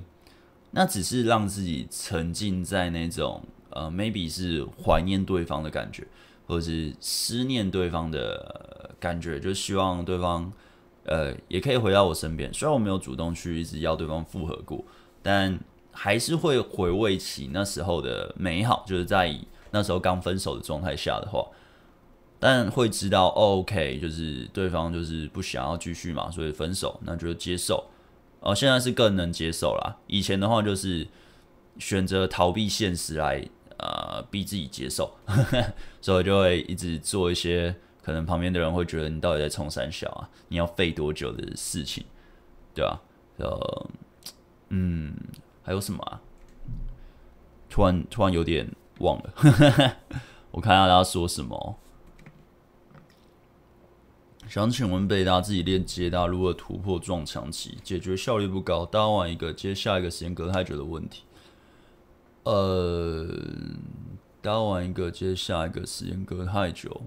[0.77, 6.05] 那只是让自己沉浸在那种呃，maybe 是怀念对方的感觉，
[6.49, 10.53] 或者是思念对方的感觉，就希望对方
[11.05, 12.53] 呃，也可以回到我身边。
[12.53, 14.85] 虽然我没有主动去一直要对方复合过，
[15.23, 15.57] 但
[15.93, 19.33] 还是会回味起那时候的美好，就是在
[19.71, 21.47] 那时候刚分手的状态下的话，
[22.41, 27.85] 但会知道，哦，OK，就是对方就是不想要继续嘛，所以分手，那就接受。
[28.45, 29.97] 哦，现在是更能接受啦。
[30.07, 31.09] 以前的话就是
[31.79, 33.43] 选择逃避现实来，
[33.79, 35.17] 呃，逼自己接受，
[36.03, 40.29] 所以就会一直做一些可能旁边的人会觉得你到底在冲三小啊？
[40.49, 42.05] 你要费多久的事情，
[42.75, 43.01] 对吧？
[43.39, 43.87] 呃，
[44.69, 45.17] 嗯，
[45.63, 46.21] 还有什么啊？
[47.71, 49.97] 突然突然有点忘了，
[50.53, 51.79] 我看大家说什么。
[54.47, 61.23] 想请问贝大，自己练接搭如何突破撞墙期，解决效率不高，搭完一个接下一个时间隔太久的问题。
[62.45, 63.27] 呃，
[64.43, 67.03] 搭完一个接下一个时间隔太久，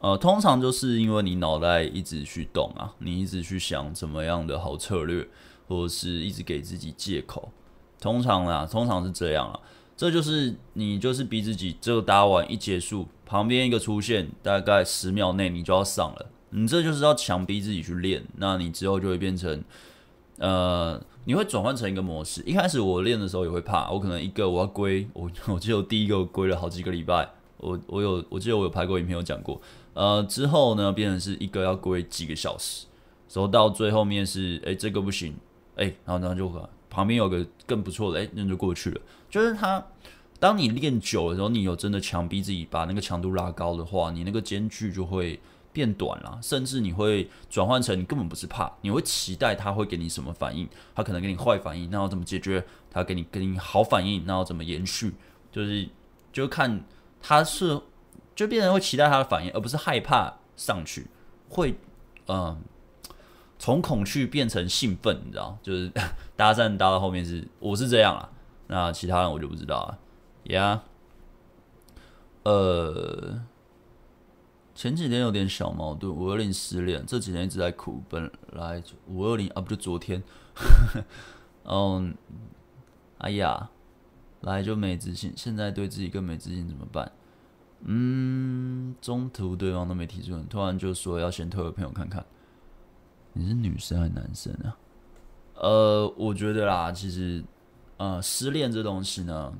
[0.00, 5.28] 呃，通常就是因为你脑袋一直去动啊，你一直去想怎么样的好策略，
[5.68, 7.52] 或者是一直给自己借口。
[8.00, 9.60] 通常啦，通常是这样啊，
[9.94, 16.30] 这就是你就是逼自己，这个搭完一结束，旁边一个出现，大概十秒内你就要上了。
[16.58, 19.62] 你这就是要强逼自己去练，那你之后就会变成，
[20.38, 22.42] 呃，你会转换成一个模式。
[22.46, 29.60] 一开始我练的时候也会怕，我可能一个我要归，我 我记得我第一个归了好几个礼拜，我我有我记得我有拍过影片有讲过，
[29.92, 32.86] 呃，之后呢变成是一个要归几个小时，
[33.34, 35.34] 然后到最后面是，哎，这个不行，
[35.74, 36.50] 哎，然后然后就
[36.88, 39.00] 旁边有个更不错的，哎，那就过去了。
[39.28, 39.84] 就是他，
[40.40, 45.38] 当你练久了之后，你有真的强逼自己把那个强度拉高的话，你那个间距就会。
[45.76, 52.64] 变短了，甚至你会转换成你根本不是怕，你会期待他会给你什么反应，他可能给你坏反应，那要怎么解决？
[52.90, 55.14] 他给你给你好反应，那要怎么延续？
[55.52, 55.86] 就是
[56.32, 56.82] 就看
[57.20, 57.78] 他是
[58.34, 61.08] 就变成会期待他的反应，而不是害怕上去，
[61.50, 61.78] 会
[62.28, 62.58] 嗯
[63.58, 65.58] 从恐惧变成兴奋，你知道？
[65.62, 65.92] 就是
[66.34, 68.30] 搭讪搭到后面是我是这样啊，
[68.68, 69.98] 那其他人我就不知道了，
[70.44, 70.82] 呀、
[71.94, 72.00] yeah，
[72.50, 73.42] 呃。
[74.76, 78.02] 前几天有点小矛盾，五二零失恋，这几天一直在哭。
[78.10, 80.22] 本来五二零啊，不就昨天？
[81.64, 82.14] 嗯，
[83.16, 83.70] 哎呀，
[84.42, 87.10] 来就没自信，现在对自己更没自信怎么办？
[87.84, 92.22] 嗯，中途对方都没提出，突然就说要先推个朋友看看。
[93.32, 94.76] 你是女生还是男生啊？
[95.54, 97.42] 呃，我觉得啦，其实，
[97.96, 99.54] 呃，失恋这东西呢。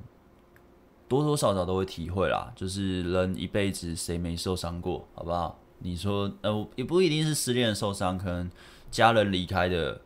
[1.08, 5.58] 多多少少都会体会啦，就是人一辈子谁没受伤过，好不好？
[5.78, 8.50] 你说，呃，也不一定是失恋受伤，可能
[8.90, 10.00] 家人离开的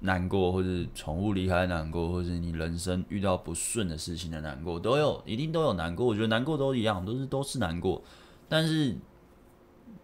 [0.00, 6.06] 难过，或者宠物离开的难过，或者你人生遇到不顺的事情的难过，都有，一定都有难过。
[6.06, 8.00] 我觉得难过都一样，都是都是难过。
[8.48, 8.96] 但是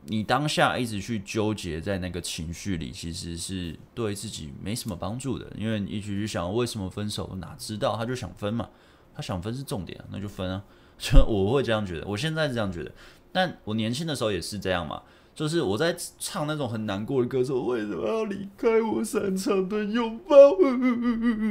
[0.06, 8.68] 你当下一直去纠结在那个情绪里，其实是对自己没什么帮助的，因为你一直去想为什么分手，哪知道他就想分嘛。
[9.14, 10.62] 他想分是重点，那就分啊！
[10.98, 12.92] 就我会这样觉得，我现在是这样觉得，
[13.32, 15.02] 但我年轻的时候也是这样嘛。
[15.34, 20.52] 就是我在唱那种很难过的歌，说为什么要离开我擅长的拥抱，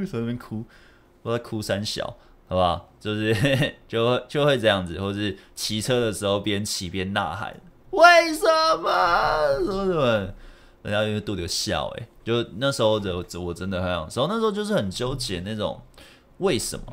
[0.10, 0.64] 在那边哭，
[1.22, 2.06] 我在哭三小，
[2.48, 2.90] 好不好？
[3.02, 3.36] 就是
[3.86, 7.54] 就会就会这样子，或是骑车的时候边骑边呐喊，
[7.92, 8.46] 为什
[8.78, 9.60] 么？
[9.60, 10.34] 什么什么？
[10.84, 15.82] 人家因为肚子有笑，诶，就那时候的我真的很想说，那时候就是很纠结那种
[16.38, 16.86] 为什么。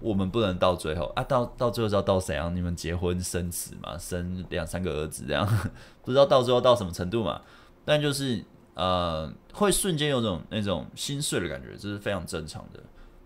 [0.00, 2.54] 我们不能到最后啊，到到最后知道到怎样？
[2.54, 5.46] 你们结婚生子嘛，生两三个儿子这样，
[6.04, 7.40] 不知道到最后到什么程度嘛？
[7.84, 12.80] 但就是呃，会瞬间有种那种心碎的感觉，这是非常正常的。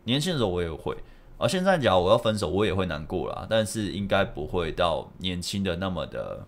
[0.04, 0.96] 年轻的时候我也会，
[1.38, 6.46] 而、啊、现在假如我要分手，我也会难过啦，但是应该不会到年轻的那么的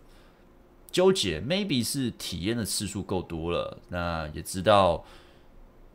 [0.91, 1.41] 纠结。
[1.41, 5.05] Maybe 是体验的次数够多了，那也知道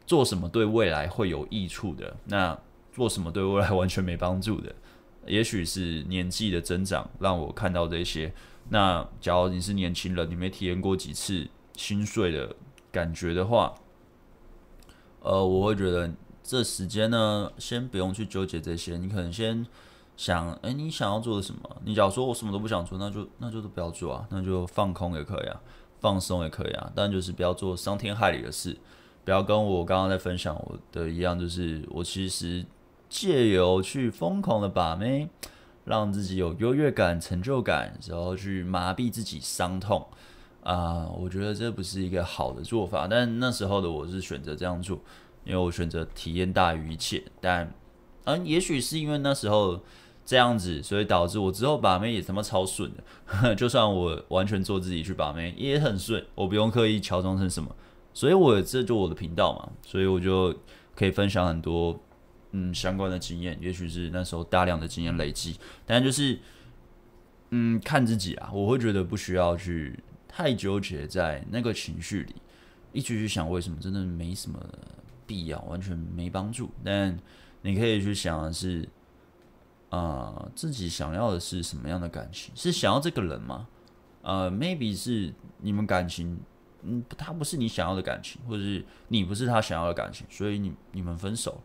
[0.06, 2.60] 做什么对未来会有益处的那。
[2.98, 4.74] 做什么对未来完全没帮助的，
[5.28, 8.34] 也许是年纪的增长让我看到这些。
[8.70, 12.56] 那假如你是年轻人，你没体验过几次心碎的
[12.92, 13.76] 感觉的话，
[15.22, 16.12] 呃，我会觉得
[16.44, 18.98] 这时间呢，先不用去纠结这些。
[18.98, 19.64] 你可能先
[20.16, 21.82] 想，哎，你想要做什么？
[21.86, 25.62] 你假如说我什么都不想做，那就那就都不要做啊，那就放空也可以啊，
[26.00, 28.76] 放松也可以啊，但就是不要做伤天害理的事。
[29.24, 32.66] 不要跟我刚刚在分享我的一样，就是我其实。
[33.10, 35.30] 借由去疯狂的把妹，
[35.86, 40.06] 让自己有优越感、成就感，然后去麻痹自己伤痛
[40.64, 43.08] 啊、我觉得这不是一个好的做法。
[43.08, 45.00] 但那时候的我是选择这样做，
[45.46, 47.24] 因为我选择体验大于一切。
[47.40, 47.74] 但
[48.26, 49.80] 嗯，也许是因为那时候
[50.26, 57.74] 这样子，所以导致我之后把妹也他妈超顺的， 就算我完全做自己去把妹也很顺，我不用刻意乔装成什么，
[58.14, 60.54] 所以我这就我的频道嘛，所以我就
[60.94, 61.98] 可以分享很多
[62.52, 66.40] 嗯相关的经验，也许是那时候大量的经验累积，但就是
[67.50, 72.36] 嗯看自己啊，我会觉得不需要去太纠结在那个情绪里，
[72.94, 74.60] 一直去想为什么，真的没什么
[75.26, 77.18] 必要，完全没帮助，但
[77.62, 78.88] 你可以去想的是。
[79.90, 82.54] 啊、自己想要的是什么样的感情？
[82.54, 83.66] 是想要这个人吗？
[84.22, 86.38] 呃，maybe 是你们感情，
[86.82, 91.64] 嗯，他不是你想要的感情，或者是你不是他想要的感情，所以你你们分手，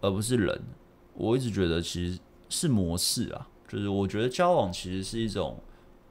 [0.00, 0.62] 而不是人。
[1.14, 5.58] 我一直觉得其实是模式啊，就是我觉得交往其实是一种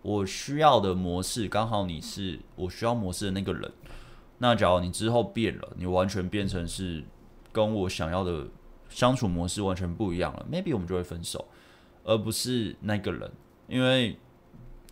[0.02, 3.72] 我需要的模式，刚好你是我需要模式的那个人。
[4.38, 7.04] 那假如你之后变了，你完全变成是
[7.52, 8.48] 跟我想要的。
[8.92, 11.46] 相处模式完全不一样了，maybe 我们就会分手，
[12.04, 13.32] 而不是那个人，
[13.68, 14.18] 因为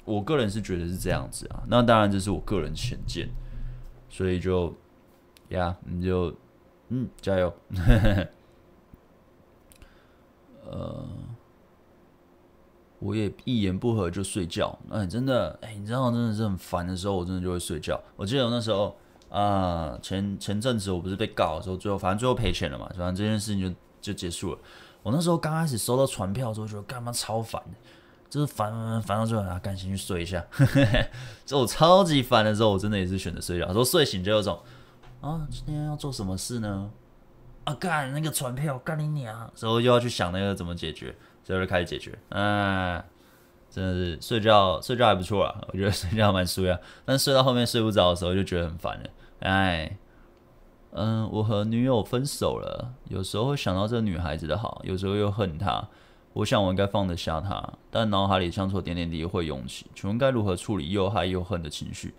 [0.06, 1.64] 我个人是觉得是这样子啊。
[1.68, 3.28] 那当然这是我个人浅见，
[4.08, 4.72] 所以就
[5.50, 6.32] 呀，你就
[6.90, 7.52] 嗯加油。
[10.72, 11.06] 呃，
[13.00, 14.78] 我也一言不合就睡觉。
[14.90, 18.00] 哎、真的，哎、你知道，真的是很烦的时候，我真的就会睡觉。
[18.16, 18.96] 我记得我那时候
[19.30, 23.76] 啊、前前阵子我不是被告的时候，最后反正最后赔钱了嘛，反正这件事情就。
[24.00, 24.60] 就结束了。
[25.04, 27.62] 我那时候刚开始收到传票的时候，觉得干嘛超烦，
[28.30, 30.42] 就是烦烦烦到最后啊，赶紧去睡一下。
[31.46, 33.74] 就我超级烦的时候，我真的也是选择睡觉。
[33.74, 34.58] 说睡醒就有种
[35.20, 36.90] 啊，今天要做什么事呢？
[37.68, 39.52] 啊，干那个船票，干你娘！
[39.54, 42.18] 之后又要去想那个怎么解决，最后就开始解决。
[42.30, 43.04] 嗯、
[43.70, 46.78] 真的是睡觉睡觉还不错啊，我觉得睡觉蛮舒服。
[47.04, 49.10] 但睡到后面睡不着的时候，就觉得很烦了。
[49.42, 49.98] 哎。
[51.00, 55.86] 嗯，我和女友分手了，有时候会想到这个女孩子的好，有时候又恨她。
[56.34, 62.16] 我想我应该放得下她，但脑海里相处点点滴会涌起，请问该如何处理又爱又恨的情绪？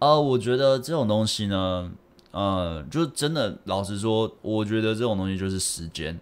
[0.00, 1.92] 啊，我觉得这种东西呢，
[2.32, 6.18] 嗯，就真的老实说，我觉得这种东西就是时间，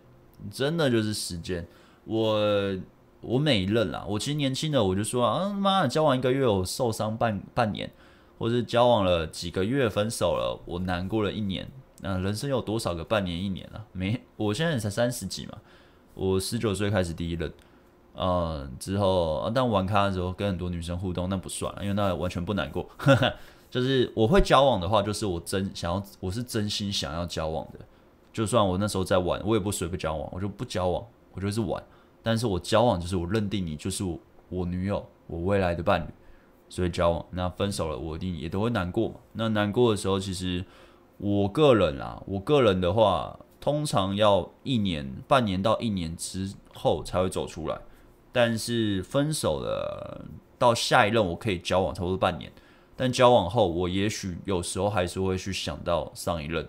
[0.51, 1.66] 真的就是时间。
[2.05, 2.38] 我
[3.21, 7.90] 我每一任啦，我其实年轻的我就说啊，妈，交往一个月我受伤半半年。
[8.38, 11.68] 或是交往了几个月分手了，我难过了一年。
[12.03, 13.85] 那人生有多少个半年一年啊？
[13.90, 15.59] 没，我现在才三十几嘛。
[16.14, 17.53] 我十九岁开始第一任，
[18.14, 22.88] 嗯，之后但玩咖的时候跟很多女生互动，那不算了，因为那完全不难过。
[23.70, 27.78] 就是我会交往的话，就是我真想要，我是真心想要交往的。
[28.33, 31.83] 就算我那时候在玩，我也不随便交往，我就不交往，我就是玩。
[32.22, 36.07] 但是我交往就是我认定你就是我，我女友，我未来的伴侣。
[36.70, 39.14] 所以交往，那分手了，我一定也都会难过嘛。
[39.33, 40.64] 那难过的时候，其实
[41.16, 47.78] 我个人啊，我个人的话，通常要一年、半年到一年之后才会走出来。
[48.33, 50.26] 但是分手了，
[50.59, 52.52] 到下一任我可以交往差不多半年。
[52.98, 56.68] 但交往后，我也许有时候还是会去想到上一任，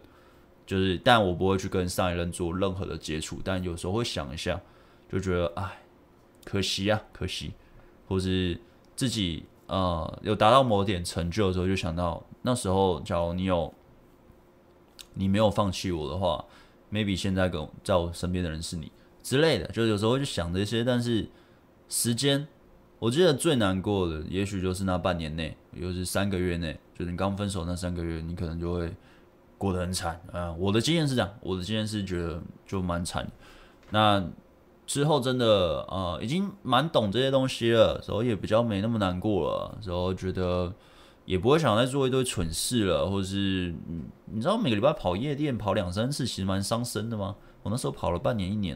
[0.66, 3.42] 就是，但我不会去跟上一任做任何的接触。
[3.44, 4.62] 但有时候会想一下，
[5.12, 5.82] 就觉得哎，
[6.46, 7.54] 可惜啊，可惜，
[8.08, 8.58] 或是
[8.96, 9.44] 自己。
[9.72, 13.72] 呃，有达到某点成就的时候，就想到那时候，假如你有，
[15.14, 16.44] 你没有放弃我的话
[16.92, 20.84] ，maybe 现在跟在我身边的人是你之类的，就有时候会去想这些。
[20.84, 21.30] 但是
[21.88, 22.48] 时间，
[22.98, 28.94] 我记得最难过的，也许就是那半年内，也就是三个月内，就是你刚分手那三个月，你可能就会
[29.58, 30.20] 过得很惨。
[30.32, 33.26] 啊、我的经验是这样，我的经验是觉得就蛮惨。
[33.92, 34.24] 那。
[34.90, 40.74] 之后真的呃，已经蛮懂这些东西了，然后也比较没那么难过了，然后觉得
[41.26, 47.36] 也不会想再做一堆蠢事了，或是嗯，你知道每个礼拜跑夜店跑两三次，其实蛮伤身的吗？
[47.62, 48.76] 我那时候跑了半年一年，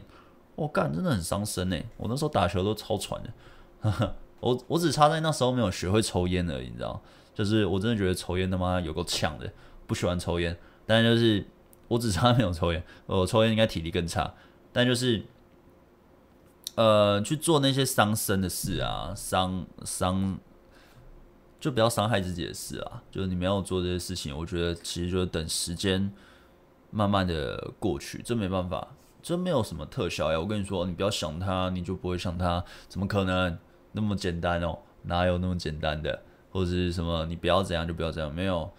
[0.54, 3.32] 我干真的很伤身哎，我那时候打球都超喘的，
[3.80, 4.14] 呵呵，
[4.44, 7.00] 我我只差在那时候没有学会抽烟而已，你知道？
[7.34, 9.52] 就是我真的觉得抽烟他妈有够呛的，
[9.86, 11.46] 不喜欢抽烟，但就是
[11.88, 14.34] 我只差没有抽烟，我抽烟应该体力更差，
[14.72, 15.24] 但就是。
[16.76, 20.36] 呃，去做那些伤身的事啊，伤伤，
[21.60, 23.00] 就不要伤害自己的事啊。
[23.12, 26.12] 就是你没有做这些事情，我觉得其实就是等时间
[26.90, 28.88] 慢慢的过去，这没办法，
[29.22, 30.40] 这没有什么特效呀。
[30.40, 33.56] 我跟你说，你不要想他，你就不会想他，怎么可能
[33.94, 34.78] 那么简单哦？
[35.04, 36.22] 哪有那么简单的？
[36.52, 37.24] 或者是什么？
[37.24, 38.70] 你不要这样就不要这样，没有，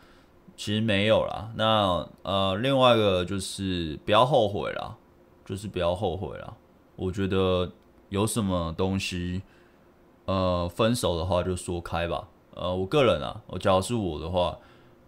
[0.56, 1.52] 其实没有啦。
[1.56, 4.96] 那呃，另外一个就是不要后悔啦，
[5.44, 6.54] 就是不要后悔啦。
[6.96, 7.72] 我觉得。
[8.10, 9.42] 有什么东西，
[10.26, 12.30] 呃，分手的话就说开吧。
[12.54, 14.56] 呃，我个人啊，我假如是我的话，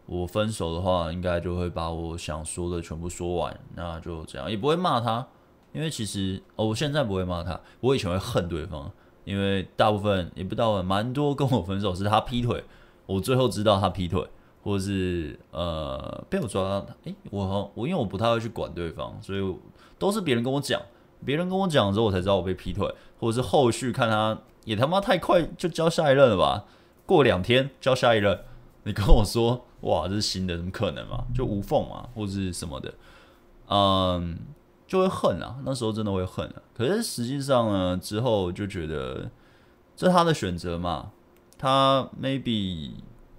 [0.07, 5.25] 我分手的话，应该就会把我想说的全部说完，那就这样，也不会骂他，
[5.73, 8.91] 因为其实哦，我现在不会骂他，我以前会恨对方，
[9.27, 12.63] 因为大部分也不到，蛮多跟我分手是他劈腿，
[13.05, 14.25] 我最后知道他劈腿，
[14.63, 19.55] 或者是呃被我抓到，诶，我我因为我不太会去管对方，所以
[19.99, 20.81] 都是别人跟我讲，
[21.25, 26.63] 别人跟我讲之后我才知道我被劈腿，或者是后续看他也他妈太快就交下一任了吧，
[27.05, 28.39] 过两天交下一任，
[28.83, 31.25] 你跟我说哇这是新的，怎么可能嘛？
[31.35, 32.93] 就无缝嘛，或者是什么的，
[33.67, 34.37] 嗯。
[34.87, 36.61] 就会恨啊，那时候真的会恨啊。
[36.73, 39.29] 可是实际上呢，之后就觉得
[39.95, 41.11] 这他的选择嘛。
[41.59, 42.91] 他 maybe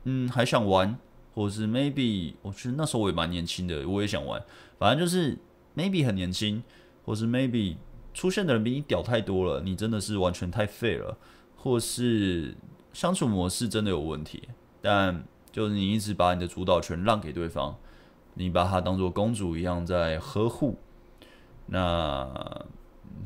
[0.02, 0.98] 嗯还想玩，
[1.32, 4.42] 或是 maybe 我觉得那时候我也蛮年轻的，我也想玩。
[4.76, 5.38] 反正就是
[5.76, 6.62] maybe 很年轻，
[7.04, 7.76] 或是 maybe
[8.12, 11.16] 出现的人比你屌太多了，你真的是完全太废了，
[11.56, 12.56] 或是
[12.92, 14.48] 相处模式真的有问题。
[14.82, 17.76] 但就是你一直把你的主导权让给对方，
[18.34, 20.76] 你把他当做公主一样在呵护。
[21.70, 22.26] 那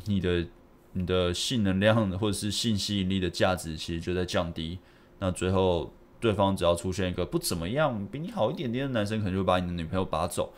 [0.06, 0.46] 你的
[0.94, 4.78] 你的性能量或者是性吸引力的价值其实就在降低。
[5.20, 10.52] 那最后对方只要出现一个不怎么样、比你好一点点的男生，可能就会把你的女朋友拔走，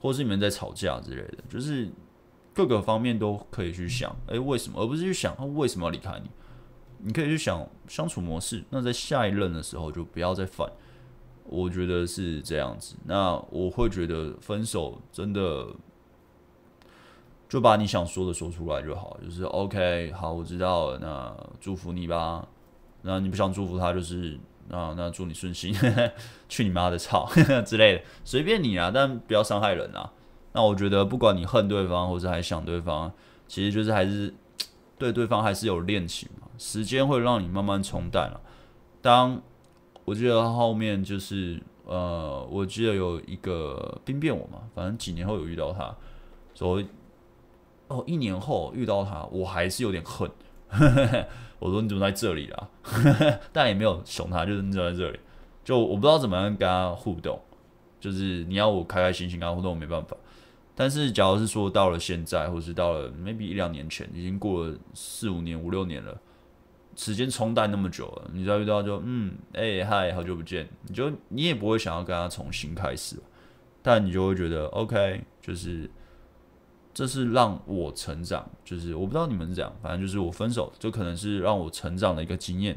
[0.00, 1.88] 或是你们在吵架之类的，就是
[2.54, 4.82] 各个方面都可以去想，诶，为什么？
[4.82, 6.30] 而不是去想他为什么要离开你。
[7.00, 8.64] 你可以去想相处模式。
[8.70, 10.66] 那在下一任的时候就不要再犯。
[11.44, 12.96] 我觉得是这样子。
[13.04, 15.66] 那我会觉得分手真的。
[17.48, 22.46] 就把你想说的说出来就好，就是 OK，好，我知道了，那祝福你吧。
[23.02, 24.38] 那你不想祝福他，就是
[24.68, 25.74] 那那祝你顺心，
[26.48, 27.26] 去你妈的操
[27.64, 30.12] 之类的，随便你啊，但不要伤害人啊。
[30.52, 33.10] 那我觉得，不管你恨对方，或者还想对方，
[33.46, 34.34] 其实就是还是
[34.98, 36.48] 对对方还是有恋情嘛。
[36.58, 38.40] 时间会让你慢慢冲淡了。
[39.00, 39.40] 当
[40.04, 45.96] 我记得后面就是呃，我记得有一个兵变我嘛，反正几年后有遇到他，
[46.52, 46.86] 所以。
[47.88, 50.30] 哦，一年后遇到他，我还是有点恨。
[51.58, 52.68] 我说你怎么在这里啦？
[53.52, 55.18] 但也没有凶他，就是你怎么在这里？
[55.64, 57.40] 就我不知道怎么样跟他互动。
[57.98, 60.16] 就是你要我开开心心跟他互动，我没办法。
[60.76, 66.16] 但是假如是说到了现在，或是到了 maybe 一两年前，已经过了四五年、五六年了，
[66.94, 73.16] 时间冲淡那么久了，你再遇到就嗯，哎、嗨，好久不见，你就你也不会想要跟他重新开始，
[73.82, 75.90] 但你就会觉得 OK，就是。
[76.98, 82.76] 这是让我成长，就是我不知道你们是这样，反正就是我分手，就可能是让我成长的一个经验。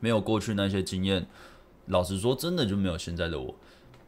[0.00, 1.24] 没有过去那些经验，
[1.86, 3.54] 老实说，真的就没有现在的我。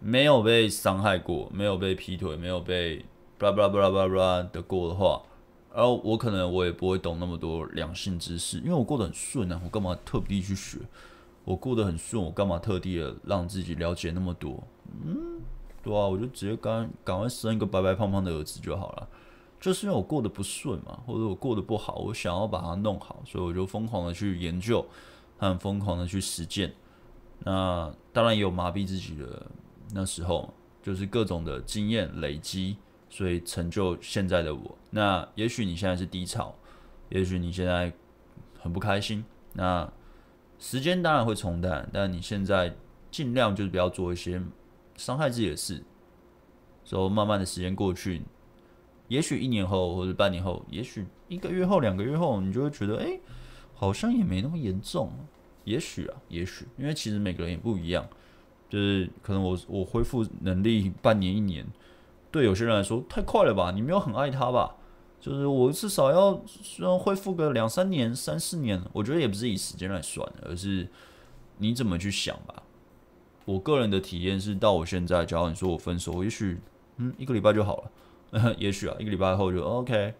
[0.01, 3.05] 没有被伤害过，没有被劈腿，没有被
[3.38, 5.22] 巴拉巴拉巴拉巴拉的过的话，
[5.72, 10.78] 然后我可能我也不会懂那么多两性知识，因为我过得很顺啊，我干嘛特地去学？
[11.44, 14.61] 我过得很顺，我干嘛特地的让自己了解那么多？
[15.05, 15.40] 嗯。
[15.82, 19.08] 对啊，我就直接赶赶快生一个白白胖胖的儿子就好了。
[19.60, 24.86] 就是因为我过得不顺嘛，或者我过得不好，我想要把它弄好，所以我就疯狂的去研究，
[25.36, 26.72] 很疯狂的去实践。
[27.40, 29.46] 那当然也有麻痹自己的
[29.92, 30.52] 那时候，
[30.82, 32.76] 就是各种的经验累积，
[33.08, 34.78] 所以成就现在的我。
[34.90, 36.54] 那也许你现在是低潮，
[37.08, 37.92] 也许你现在
[38.60, 39.24] 很不开心，
[39.54, 39.90] 那
[40.58, 42.76] 时间当然会冲淡，但你现在
[43.10, 44.40] 尽量就是不要做一些。
[44.99, 45.82] 伤害自己的事，
[46.84, 48.20] 所以慢慢的时间过去，
[49.09, 53.18] 也许一年后或者半年后，也许一个月后、两个月后，你就会觉得，哎，
[53.74, 55.11] 好像也没那么严重。
[55.64, 58.07] 也许啊，也许，因为其实每个人也不一样，
[58.68, 61.66] 就是可能我我恢复能力半年、一年，
[62.30, 63.70] 对有些人来说太快了吧？
[63.70, 64.74] 你没有很爱他吧？
[65.20, 70.88] 就是我至少要虽然恢复个两三年、三四年，我觉得也不是以时间来算，而是
[71.59, 72.62] 你怎么去想吧。
[73.49, 76.59] 我个人的体验是，到我现在，假如你说我分手，也许
[76.99, 77.82] 嗯一个礼拜就好
[78.30, 80.12] 了， 也许啊一个礼拜后就 OK，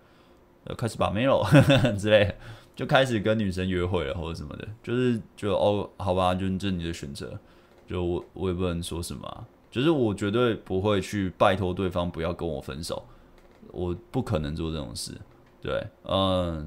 [0.65, 1.45] 呃开始把妹了
[1.99, 2.35] 之类的，
[2.75, 7.39] 就开始跟女生约会了或者什么的，就是就哦好吧，就这你的选择，
[7.87, 13.05] 就我我也不能说什么，就是我绝对不会去拜托对方不要跟我分手，
[13.73, 15.13] 我不可能做这种事，
[15.61, 16.67] 对，嗯。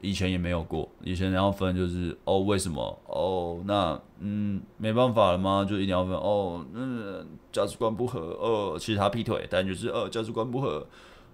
[0.00, 3.60] 以前也没有过，以前要分就是哦，为什么哦？
[3.66, 5.66] 那嗯，没办法了吗？
[5.68, 6.64] 就一定要分哦？
[6.72, 10.86] 嗯，价值观不合，哦，其实他劈腿，但就是呃，价值观不合，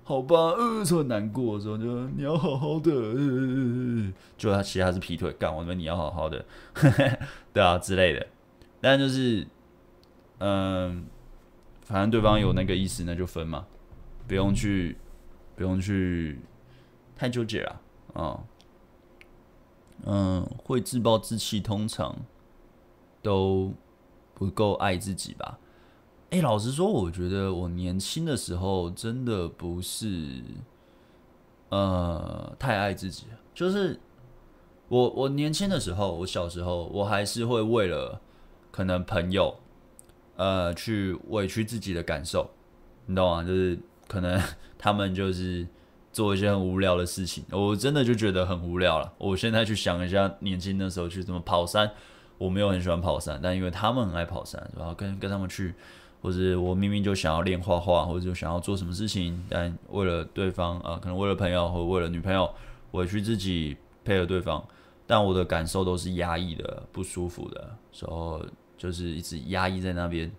[0.02, 6.44] 好吧，呃，很难过，说就你要好好的，呃，就他其实他是劈腿，干我们你要好好的，
[7.52, 8.26] 对啊之类的，
[8.80, 9.46] 但就是
[10.38, 11.04] 嗯，
[11.82, 13.66] 反正对方有那个意思，那就分嘛，
[14.26, 14.96] 不用去，
[15.54, 16.38] 不用去
[17.14, 17.80] 太纠结了
[18.14, 18.40] 啊。
[20.02, 22.16] 嗯，会自暴自弃，通常
[23.22, 23.72] 都
[24.34, 25.58] 不够爱自己吧？
[26.30, 30.42] 哎，老实说，我觉得我年轻的时候真的不是，
[31.68, 33.26] 呃，太爱自己。
[33.54, 34.00] 就是
[34.88, 38.20] 我我年轻的时候，我小时候，我还是会为了
[38.72, 39.54] 可能朋友，
[40.36, 42.50] 呃，去委屈自己的感受，
[43.06, 43.44] 你懂吗？
[43.44, 43.78] 就是
[44.08, 44.42] 可能
[44.76, 45.66] 他们就是
[46.14, 49.12] 做一些很无聊的事情，我真的就觉得很无聊了。
[49.18, 51.90] 我现在去想一下，年轻的时候去怎么跑山，
[52.38, 55.74] 我没有很喜欢跑山，但因为他们很爱跑山，然后跟跟他们去。
[56.22, 62.50] 或者我明明就想要练画画，或者就想要做什么事情，但为了对方啊，可能为了朋友或为了女朋友，
[62.92, 64.66] 委屈自己配合对方，
[65.06, 68.42] 但我的感受都是压抑的、不舒服的，时候
[68.78, 70.32] 就是一直压抑在那边。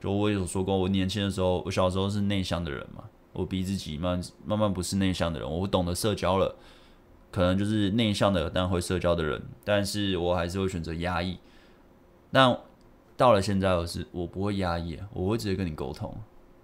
[0.00, 3.04] 就我有说过，我年轻的时候，我小时候是内向的人嘛，
[3.36, 6.56] 我逼自己慢慢慢不是内向的人，我懂得社交了，
[7.30, 11.38] 可能就是内向的但会社交的人，但是我还是会选择压抑。
[12.32, 12.58] 但
[13.14, 16.14] 到了现在，我是我不会压抑，我会直接跟你沟通。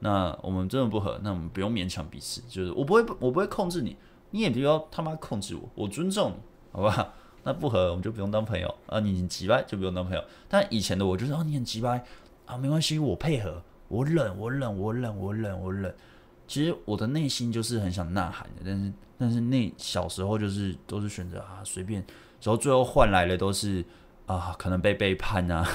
[0.00, 2.42] 那我们真的不合，那我们不用勉强彼此。
[2.48, 3.96] 就是我不会，我不会控制你，
[4.30, 6.36] 你也不要他妈控制我，我尊重你，
[6.72, 7.12] 好不好？
[7.44, 8.98] 那不合，我们就不用当朋友啊。
[9.00, 10.24] 你很急掰，就不用当朋友。
[10.48, 12.04] 但以前的我就是哦，你很急掰
[12.46, 15.94] 啊，没关系，我配合，我忍，我忍，我忍，我忍，我忍。
[16.46, 22.00] 其实我的内心就是很想呐喊的，但是但是那小时候就是都是选择啊随便，
[22.42, 23.84] 然后最后换来的都是
[24.26, 25.66] 啊可能被背叛啊。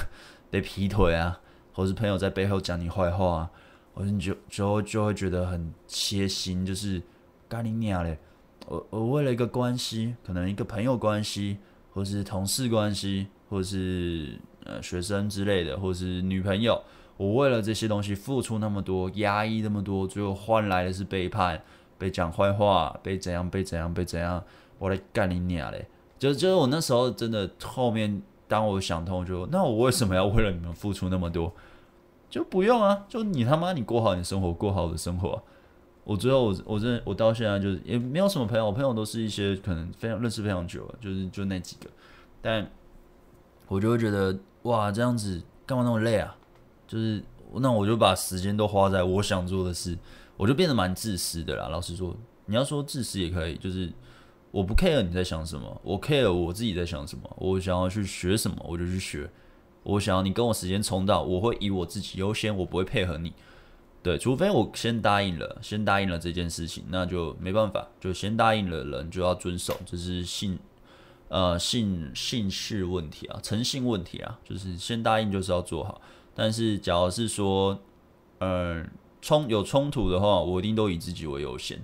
[0.50, 1.38] 被劈腿啊，
[1.74, 3.52] 或是朋友在背后讲你坏话啊，
[3.94, 7.02] 或者你就就就会觉得很切心，就是
[7.50, 8.18] 干你娘嘞！
[8.66, 11.58] 我我为了一个关系，可能一个朋友关系，
[11.94, 16.82] 或是同事关系，或是呃学生之类的，或是女朋友，
[17.18, 21.62] 我为了这些东西付出那么多，压抑那么多，最后换来的是背叛，
[21.98, 24.44] 被讲坏话，被怎样被怎样被怎样，
[24.80, 25.86] 我来干你娘嘞！
[26.18, 28.22] 就就是我那时候真的后面。
[28.50, 31.52] 当我想通就，那我为什么要为了你们付出那么多？
[32.30, 35.44] 就不用啊，就你他妈你过好你生活，过好我的生活。
[36.06, 41.90] 我最后我我真的我到现在就是也没有什么朋友，我朋友都是一些可能非常认识非常久了，就是就那几个。
[42.42, 42.66] 但
[43.68, 46.34] 我就会觉得哇，这样子干嘛那么累啊？
[46.88, 47.24] 就是
[47.56, 49.98] 那我就把时间都花在我想做的事，
[50.38, 51.68] 我就变得蛮自私的啦。
[51.68, 52.16] 老实说，
[52.46, 53.92] 你要说自私也可以，就是。
[54.50, 57.30] 我不 care 你在想什么，我 care 我自己在想什么。
[57.38, 59.30] 我想要去学什么，我就去学。
[59.84, 63.34] 我想要你跟我时间冲到，我会以我自己优先，我不会配合你。
[64.02, 70.58] 对，除非我先答应了，先答应了这件事情，那就没办法，就先答应了人就要遵守，这是信
[71.28, 76.02] 呃信信誓问题啊，诚信问题啊，就是先答应就是要做好。
[76.38, 77.80] 但是假如是说，
[78.38, 78.86] 呃
[79.20, 81.84] 冲有冲突的话，我一定都以自己为优先。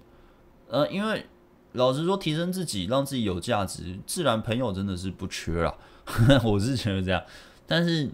[0.69, 1.25] 呃，因为。
[1.75, 5.75] 老实说，提升自己，让自己有价值，自然朋友真的是不缺啦。
[6.45, 7.19] 我是觉得这样，
[7.65, 8.07] 但是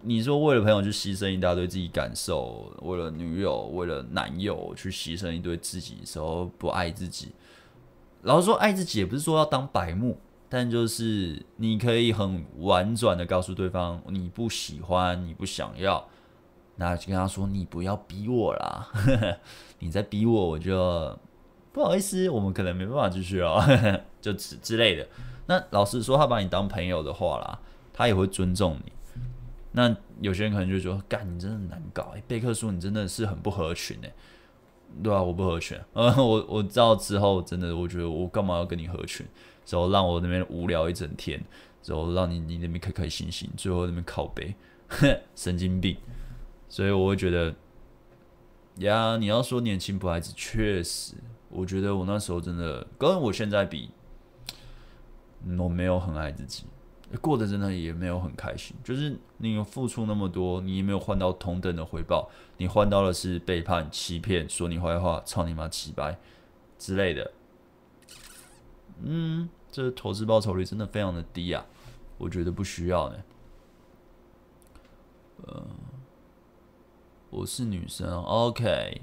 [0.00, 7.28] 你说为了朋友去牺牲一大堆自己感受，为了女友、为了男友去牺牲一堆自己的时候，不爱自己。
[8.22, 10.18] 老实说，爱自己也不是说要当白目，
[10.54, 16.06] 但就是你可以很婉转的告诉对方你不喜欢、你不想要，
[16.76, 18.86] 那就跟他说你不要逼我啦，
[19.80, 21.18] 你再逼我我就。
[21.72, 23.58] 不好意思，我们可能没办法继续哦，
[24.20, 25.08] 就之之类的。
[25.46, 27.58] 那老实说，他把你当朋友的话啦，
[27.94, 28.92] 他也会尊重你。
[29.70, 34.12] 那有些人可能就说：“干，你真的难搞。”贝克书，你真的是很不合群哎。
[35.02, 35.80] 对啊，我不合群。
[35.94, 39.26] 呃，我我知道之后，真的，我觉得我干嘛要跟你合群？
[39.64, 41.42] 之后让我那边无聊一整天，
[41.82, 44.54] 之后让你你那边开开心心，最后那边靠北，
[45.34, 45.96] 神经病。
[46.68, 47.54] 所以我会觉得，
[48.78, 51.14] 呀，你要说年轻不爱子，确实。
[51.50, 53.90] 我觉得我那时候真的跟我现在比，
[55.58, 56.64] 我没有很爱自己，
[57.20, 58.74] 过得真的也没有很开心。
[58.82, 66.18] 就是你付出那么多，你也没有换到同等的回报，你换到的是背叛、欺骗、说你坏话、操你妈、起白
[66.78, 67.30] 之类的。
[69.04, 71.64] 嗯，这投资报酬率真的非常的低啊，
[72.18, 73.16] 我觉得不需要呢。
[75.44, 75.66] 呃，
[77.30, 79.02] 我是女生，OK，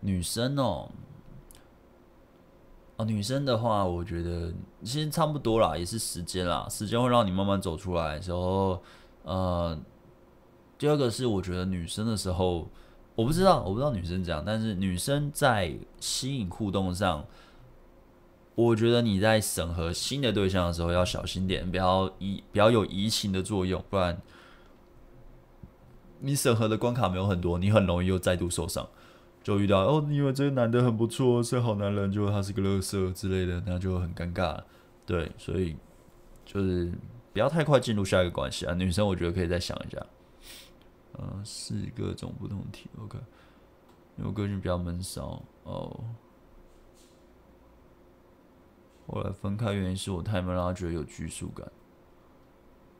[0.00, 0.90] 女生哦。
[2.96, 4.52] 哦，女生的话，我觉得
[4.84, 8.80] 其实差不多啦，也是时间啦，时间会让你慢慢走出来的时候，
[9.24, 9.76] 呃，
[10.78, 12.68] 第二个是我觉得女生的时候，
[13.16, 17.26] 我不知道，我不知道女生怎样，但是女生在吸引互动上，
[18.54, 24.20] 我觉得你在审核新的对象的时候要小心点，不要移，不要有移情的作用，不然
[26.20, 28.88] 你审核的关卡没有很多，你很容易又再度受伤。
[29.42, 34.58] 就遇到哦，你以为这个男的很不错，是好男人，结果他是个垃圾之类的，那就很尴尬。
[35.04, 35.76] 对，所以
[36.46, 36.90] 就是
[37.32, 38.72] 不要太快进入下一个关系啊。
[38.72, 40.06] 女生我觉得可以再想一下。
[41.12, 42.88] 呃，是各种不同体。
[43.02, 43.18] OK，
[44.16, 46.00] 因为我个性比较闷骚哦。
[49.06, 51.66] 后来分开原因是我太闷，让他觉得有拘束感。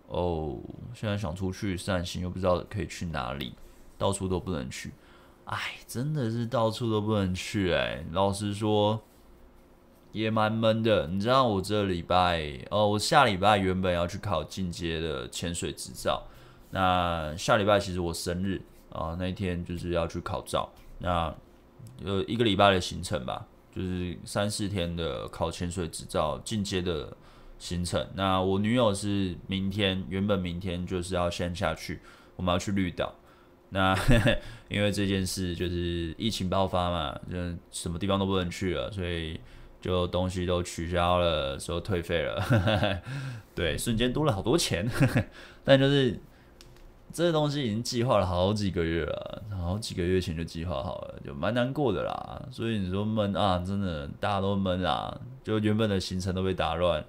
[0.09, 0.59] 哦，
[0.93, 3.55] 现在想出去散心，又不知道可以去哪里，
[3.97, 4.93] 到处都不能去。
[5.47, 8.05] 哎，真的是到处都不能去哎。
[8.13, 9.03] 老实说，
[10.13, 11.07] 也蛮闷的。
[11.07, 16.23] 你知道我这礼拜哦，我下礼拜原本要去考进阶的潜水执照。
[16.71, 20.71] 那下礼拜其实我生日啊，那一天就是要去考照。
[20.99, 21.35] 那
[21.99, 27.17] 有一个礼拜的行程吧，就是三四天的考潜水执照进阶的
[27.59, 28.07] 行程。
[28.15, 32.01] 那我女友是明天，原本明天就是要先下去，
[32.37, 33.15] 我们要去绿岛。
[33.71, 33.97] 那
[34.69, 37.37] 因为这件事就是疫情爆发嘛，就
[37.73, 39.41] 什么地方都不能去了，所以
[39.81, 43.03] 就东西都取消了，说退费了。
[43.55, 44.89] 对，瞬间多了好多钱，
[45.65, 46.17] 但就是
[47.15, 52.43] 这东西已经计划了好几个月了，好几个月前就计划好了，就蛮难过的啦。
[52.51, 57.03] 所以你说闷啊，真的大家都闷啊，就原本的行程都被打乱。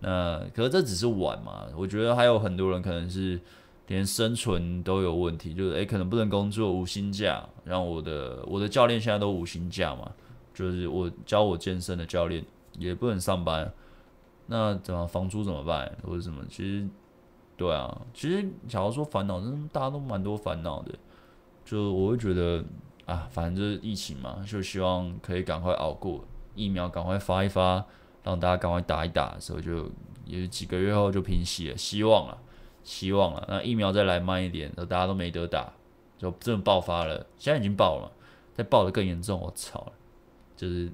[0.00, 3.40] 那可是这只是玩嘛，我觉得还有很多人可能是。
[3.88, 7.46] 连生存都有问题，就是诶、可能不能工作，无薪假。
[7.64, 10.10] 然后我的我的教练现在都无薪假嘛，
[10.54, 12.42] 就是我教我健身的教练
[12.78, 13.70] 也不能上班。
[14.46, 16.42] 那怎么房租怎么办，或者什么？
[16.48, 16.88] 其实，
[17.56, 20.92] 对啊，其实假如说烦恼，真的大家都蛮多烦恼的。
[21.64, 22.64] 就我会觉得
[23.06, 26.24] 啊，反正就是疫情嘛，就希望可以赶快熬过，
[26.54, 27.84] 疫苗赶快发一发，
[28.22, 29.90] 让大家赶快打一打的时候，就
[30.24, 32.38] 也是几个月后就平息了，希望啊。
[32.82, 35.72] 希望了，那疫苗再来慢一点，大家都没得打，
[36.18, 37.26] 就真的爆发了。
[37.38, 38.12] 现在已经爆了，
[38.52, 39.90] 再爆得更严重，我操！
[40.54, 40.92] 就是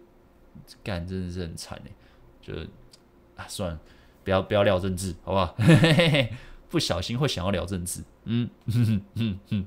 [0.85, 1.91] 干，真的是很惨哎。
[2.41, 2.55] 就
[3.35, 3.81] 啊，算了，
[4.23, 5.53] 不要不要聊政治，好不好？
[6.71, 8.03] 不小心会想要聊政治。
[8.25, 9.67] 嗯哼哼哼哼。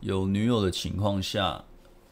[0.00, 1.64] 有女友的情况下，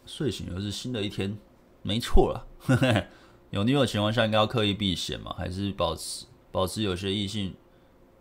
[0.04, 1.38] 睡醒又是新的一天，
[1.82, 2.46] 没错了。
[3.50, 5.32] 有女友的情况下，应该要刻意避嫌嘛？
[5.38, 7.54] 还是保持保持有些异性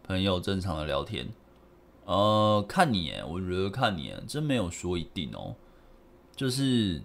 [0.04, 1.28] 朋友正常的聊天？
[2.06, 5.56] 呃，看你，我觉得看你，真没有说一定哦。
[6.36, 7.02] 就是，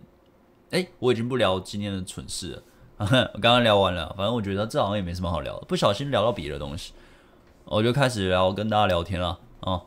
[0.70, 2.62] 哎、我已经不聊今天的蠢事了，
[3.34, 4.14] 我刚刚聊完了。
[4.16, 6.92] 反正我觉得这好像也没什么好聊的，不小心聊到别的东西，
[7.64, 9.82] 我就开始聊跟大家聊天了啊。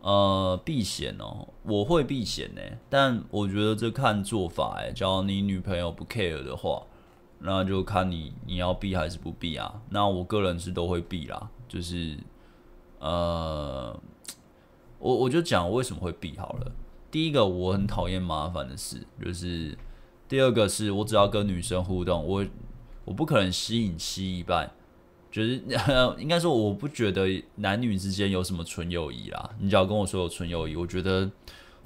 [0.00, 4.92] 呃，避嫌哦，我会避嫌呢，但我觉得这看做法哎。
[4.92, 6.84] 假如你女朋友不 care 的话。
[7.44, 9.82] 那就看你你要避还是不避啊？
[9.90, 12.16] 那我个人是都会避啦，就是
[13.00, 14.00] 呃，
[15.00, 16.70] 我我就讲为什么会避好了。
[17.10, 19.76] 第一个我很讨厌麻烦的事，就是
[20.32, 22.42] 第二个是我只要跟女生互动，我
[23.04, 24.72] 我不可能吸引七一半，
[25.30, 25.62] 就是
[26.18, 29.50] 应该说我不觉得男女之间有什么纯友谊啦。
[29.60, 31.30] 你只要跟我说有纯友谊，我觉得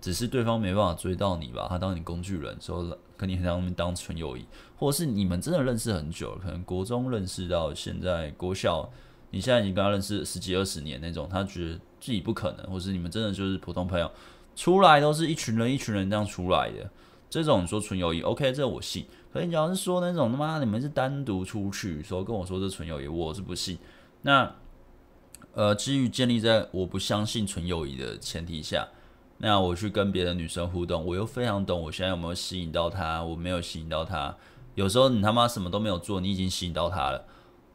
[0.00, 2.96] 只是对方没办法追到你吧，他当你工具人说。
[3.18, 4.44] 跟你很想当纯友谊，
[4.76, 8.86] 或者是你们真的认识很久，可能国中认识到现在国小，
[9.30, 14.08] 你现在已经跟他认识十几二十年那种，他觉得自己不可能，或是你们真的就是普通朋友，
[14.54, 16.90] 出来都是一群人一群人这样出来的，
[17.28, 19.06] 这种说纯友谊，OK，这我信。
[19.32, 23.78] 可你要是说那种他妈你们是单独出去，说跟我说这纯友谊，我是不信。
[24.22, 24.54] 那
[25.52, 28.88] 呃，基于建立在我不相信纯友谊的前提下。
[29.38, 34.34] 那我去跟别的女生互动，我又非常懂我现在有没有吸引到她，我没有吸引到她。
[34.74, 37.22] 有时候你他妈什么都没有做，你已经吸引到她了，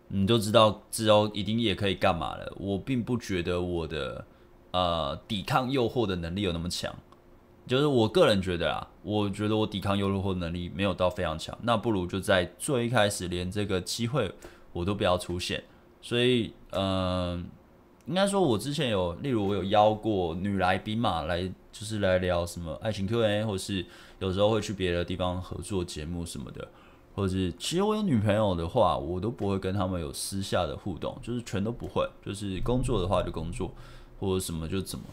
[0.08, 2.52] 你就知道之后一定也可以干嘛了。
[2.58, 4.26] 我并不觉得我的
[4.72, 6.96] 呃抵抗诱惑的能力有那么强，
[7.68, 11.58] 就是我个人觉得啊，我觉得我抵抗诱惑能力没有到非常强。
[11.62, 14.32] 那不如就在最一开始连这个机会
[14.74, 15.64] 我都不要出现。
[16.02, 17.46] 所以嗯。
[18.08, 23.86] 应该说，我之前有，例如我有邀过女来宾嘛，来就是来聊什么爱情 Q&A，或是
[24.18, 26.68] 有时候会去别的地方合作节目什么的，
[27.14, 33.72] 或是其实我有女朋友的话，我都不会跟他们有私下的互动，就是全都不会，就是工作的话就工作，
[34.20, 35.06] 或者什么就怎么。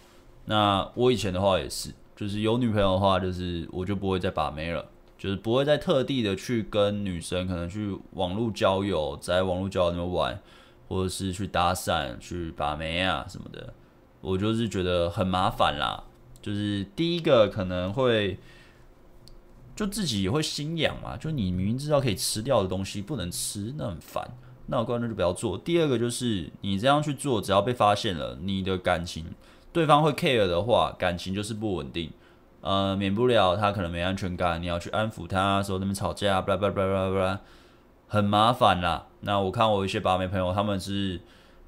[0.47, 4.85] 那我以前的话也是，就是有女朋友的话，就是我就不会再把妹了，
[5.17, 10.41] 就是不会再特地的去跟女生可能去网络交友，在网络交友那边玩。
[10.91, 13.75] 或者是去搭讪、去把妹啊什么的，
[14.23, 16.03] 我就是觉得很麻烦啦。
[16.41, 18.39] 就是第一个可能会，
[19.77, 21.15] 就自己也会心痒嘛。
[21.15, 24.27] 就你明明知道可以吃掉的东西不能吃，那很烦。
[24.65, 25.59] 那我观众就不要做。
[25.59, 29.27] 第二个就是你这样去做，只要被发现了，你的感情
[29.79, 32.11] 对方会 care 的话，感情就是不稳定。
[32.63, 37.41] 呃，免不了他可能没安全感，你要去安抚他，说他们吵架，巴拉巴拉巴拉巴拉。
[38.09, 39.07] 很麻烦啦。
[39.21, 41.21] 那我看我一些把妹朋友，他们是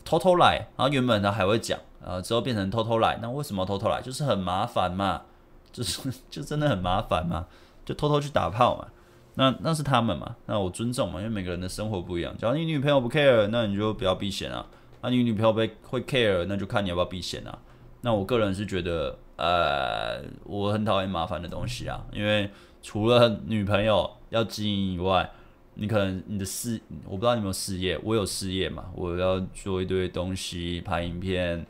[0.05, 4.03] 偷偷来，然后原本他还会讲，呃，之后变成偷偷来，那为什么偷偷来？
[4.03, 5.23] 就是很麻烦嘛，
[5.71, 7.47] 就是 就真的很麻烦嘛，
[7.85, 8.89] 就偷偷去打炮嘛。
[9.37, 12.37] 那那是他们嘛，那我尊重嘛，因为每个人的生活不一样。
[12.37, 14.67] 假如你女朋友不 care，那你就不要避嫌啊。
[15.03, 17.57] 那你女朋友被会 care，那就看你要不要避嫌啊。
[18.03, 25.31] 那我个人是觉得，呃，我很讨厌麻烦的东西啊，因为除了女朋友要经营以外，
[25.75, 31.67] 你可能你的事，我不知道你有没有事业，我有事业嘛，我要做一堆东西，拍影片，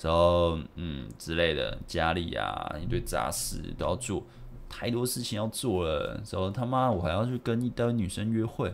[0.00, 4.22] 然后嗯之类的，家里啊一堆杂事都要做，
[4.68, 8.72] 太多事情要做了，然后他妈我还要去跟一堆女生约会，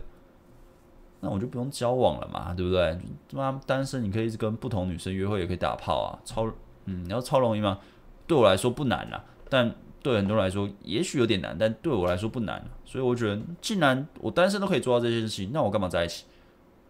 [1.21, 2.99] 那我就不用交往了嘛，对不对？
[3.31, 6.47] 他妈单身你可以一直跟不同女生约会，也可以打炮啊，超。
[6.89, 7.79] 嗯，你要超容易吗？
[8.25, 12.63] 对我来说不难啦，但对很多人来说也许有点难，但对我来说不难。
[12.85, 16.25] 所以我觉得，既然我单身都可以做到这些事情，那我干嘛在一起？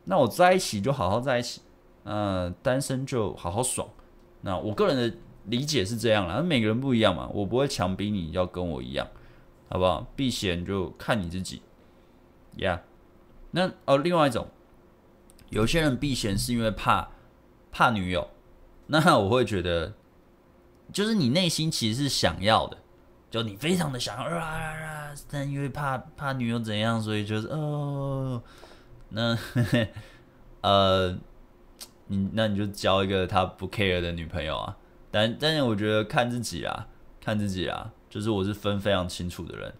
[0.05, 1.61] 那我在一起就好好在一起，
[2.03, 3.87] 嗯、单身就好好爽。
[4.41, 9.07] 那我个人的理解是这样啦，每个人不一样嘛，我不会强逼你要跟我一样，
[9.69, 10.07] 好不好？
[10.15, 11.61] 避嫌就看你自己，
[12.57, 12.79] 呀、yeah。
[13.51, 14.47] 那哦，另外一种，
[15.49, 17.09] 有些人避嫌是因为怕
[17.71, 18.29] 怕女友。
[18.91, 19.93] 那我会觉得，
[20.91, 22.77] 就是你内心其实是想要的，
[23.29, 28.41] 就你非常的想要啊，但因为怕怕女友怎样，所以就是哦，
[29.09, 29.87] 那呵呵
[30.61, 31.19] 呃，
[32.07, 34.75] 你那你就交一个他不 care 的女朋友啊。
[35.11, 36.87] 但但是我觉得看自己啊，
[37.21, 39.73] 看自己啊，就是我是分非常清楚的人，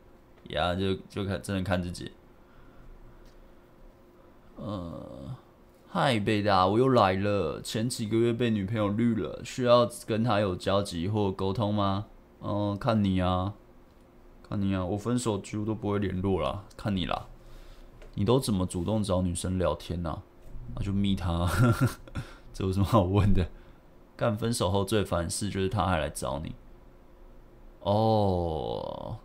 [0.50, 2.12] 呀，就就看真的看自己，
[4.58, 5.36] 呃。
[5.92, 7.60] 嗨，贝达，我又来了。
[7.64, 12.06] 前几个月被女朋友绿了，需要跟她有交集或沟通吗？
[12.42, 13.56] 嗯，看你啊，
[14.48, 17.26] 看你啊，我分手几乎都不会联络了，看你啦。
[18.14, 20.22] 你都怎么主动找女生聊天呢？
[20.76, 21.50] 啊，就密她，
[22.54, 23.50] 这有什么好问的？
[24.16, 26.54] 干分手后最烦事就是她还来找你。
[27.80, 29.18] 哦，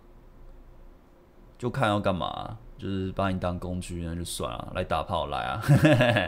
[1.58, 2.56] 就看要干嘛。
[2.84, 5.62] 就是把你当工具，那就算了，来打炮来啊！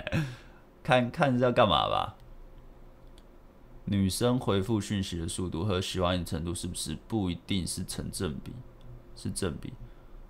[0.83, 2.17] 看看是要干嘛吧？
[3.85, 8.55] 女生回复讯息的速度和喜欢你程度是不是不一定是成正比？
[9.15, 9.75] 是正比？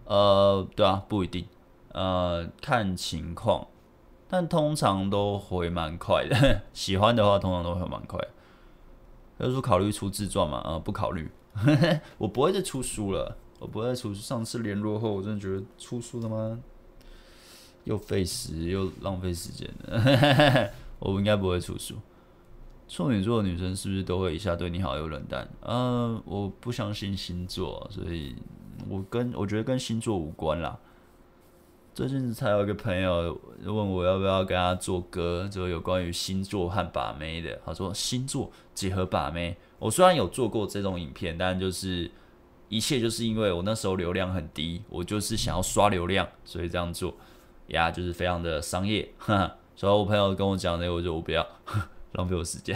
[0.07, 1.47] 呃，对啊，不一定。
[1.93, 3.69] 呃，看情况，
[4.27, 6.63] 但通常都回蛮快的。
[6.75, 8.19] 喜欢的话，通常都会蛮快。
[9.39, 10.61] 要说考虑出自传吗？
[10.67, 11.31] 呃，不考虑。
[12.19, 13.39] 我不会再出书了。
[13.59, 16.59] 我不会出上次联络后，我真的觉得出书他妈
[17.85, 20.71] 又费时又浪费时间的。
[21.01, 21.95] 我应该不会出书。
[22.87, 25.49] 处女座的女生是不是都会一下对你好又冷淡？
[25.63, 25.77] 嗯、
[26.15, 28.37] 呃，我不相信星座，所以
[28.89, 30.79] 我跟我觉得跟星座无关啦。
[31.95, 37.59] 最近才有一个朋友问我要不要跟他做歌，就有关于星座和把妹的。
[37.65, 39.57] 他说星座结合把妹。
[39.79, 42.11] 我虽然有做过这种影片，但就是。
[42.69, 47.15] 一切就是因为我那时候流量很低，我就是想要刷流量，所以这样做
[47.69, 49.09] 呀，就是非常的商业。
[49.19, 51.47] 哈哈所以，我朋友跟我讲的，我就我不要
[52.13, 52.75] 浪费我时间。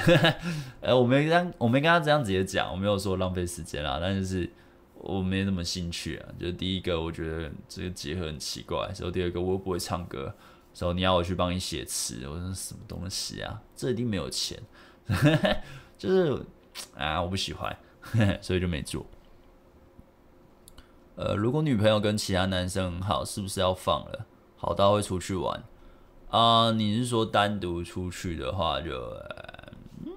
[0.82, 4.48] 哎， 我没跟我没跟他这样直接讲，我没有说浪费时间啦，但就是
[4.94, 6.28] 我没那么兴趣啊。
[6.38, 10.32] 就是第一个，我觉得这个结合很奇怪；然后第二个，我又不会唱歌，
[10.74, 13.62] 所以你要我去帮你写词，我说什么东西啊？
[13.74, 14.60] 这一定没有钱，
[15.96, 16.44] 就是
[16.94, 17.74] 啊，我不喜欢，
[18.42, 19.06] 所以就没做。
[21.20, 24.24] 呃，如果女朋友跟其他男生很好，是不是要放了？
[24.56, 25.62] 好到会出去玩
[26.30, 29.16] 啊、你是说单独出去的话就，就、
[30.06, 30.12] 嗯、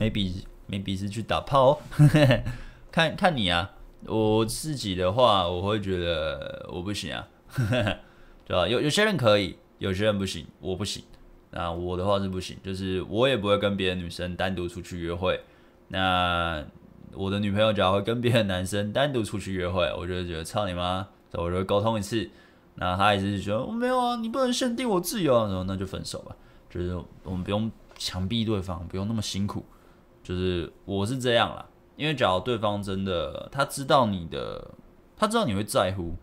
[0.00, 1.80] maybe maybe 是去打炮？
[2.90, 3.70] 看看你啊，
[4.06, 7.28] 我自己的话，我会觉得我不行啊，
[8.44, 8.66] 对吧？
[8.66, 11.04] 有有些人可以，有些人不行，我不行。
[11.50, 15.40] 那我的话是不行，就是我也不会跟别的女生单独出去约会。
[15.86, 16.64] 那。
[17.14, 22.28] 我的女朋友只要会跟别的男生单独出去约会，我就觉得操你妈，我就会沟通一次。
[22.74, 26.36] 那他也是说我没有啊，你不能限定我自由啊，然后那就分手吧。
[26.70, 29.64] 就是我们不用强逼对方，不用那么辛苦。
[30.22, 34.70] 就是我是这样啦，因为假如对方真的他知道你的，
[35.16, 36.14] 他知道你会在乎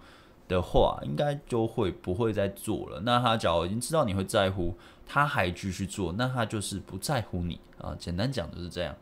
[0.48, 3.02] 的话，应该就会不会再做了。
[3.02, 7.96] 那他假如已经知道你会在乎，他还继续做，那他就是不在乎你啊。
[7.98, 8.96] 简单讲就是这样。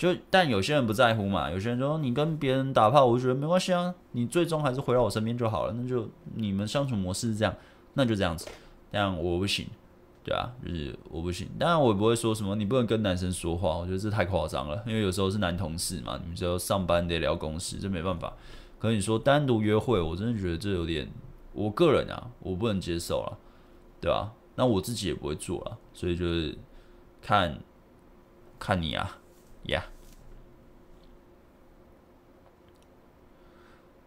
[0.00, 7.54] 就但有些人不在乎嘛，有些人说你跟别人打炮，我就觉得没关系啊，你最终还是回到我身边就好了，那就你们相处模式是这样，
[7.92, 8.48] 那就这样子。
[8.90, 9.66] 但我不行，
[10.24, 11.46] 对啊，就是我不行。
[11.58, 18.32] 当然我也不会说什么你不能跟男生说话，我觉得这太夸张了，因为有时候是男同事嘛，你们就上班得聊公事，这没办法。
[18.78, 21.06] 可是你说单独约会，我真的觉得这有点，
[21.52, 23.36] 我个人啊，我不能接受了，
[24.00, 24.32] 对吧？
[24.54, 26.56] 那我自己也不会做了，所以就是
[27.20, 27.58] 看
[28.58, 29.18] 看你啊，
[29.64, 29.84] yeah，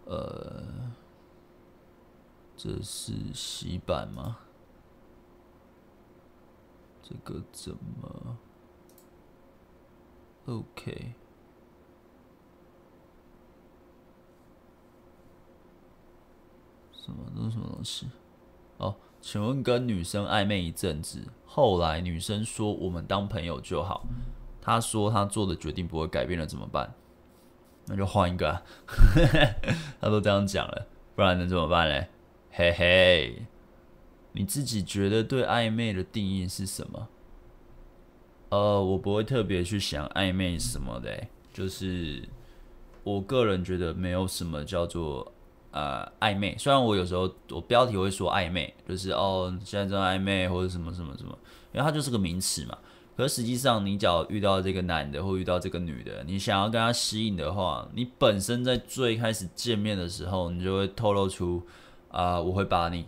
[0.05, 0.91] 呃，
[2.57, 4.39] 这是洗版吗？
[7.01, 8.37] 这个怎么
[10.45, 11.13] ？OK。
[16.93, 17.25] 什么？
[17.35, 18.07] 这是什么东西？
[18.77, 24.07] 哦，请问跟女生暧昧一阵子，后来女生说我们当朋友就好，
[24.63, 26.93] 他说他做的决定不会改变了，怎么办？
[27.87, 28.63] 那就换一个啊。
[29.99, 32.07] 她都这样讲了，不然能怎么办嘞？
[32.51, 33.45] 嘿嘿，
[34.31, 37.09] 你自己觉得对暧昧的定义是什么？
[38.49, 42.23] 呃，我不会特别去想暧昧什么的，就是
[43.03, 45.33] 我个人觉得没有什么叫做。
[45.73, 46.55] 呃，暧昧。
[46.55, 51.35] 虽然我有时候我标题会说暧昧，就是哦，现在正暧昧或者什么什么什么，
[51.71, 52.77] 因为它就是个名词嘛。
[53.15, 61.61] 可实际上，你只要遇到这个男的或遇到这个女的，你想要跟他吸引的话，你本身在最开始见面的时候，你就会透露出
[62.09, 63.05] 啊、我会把你，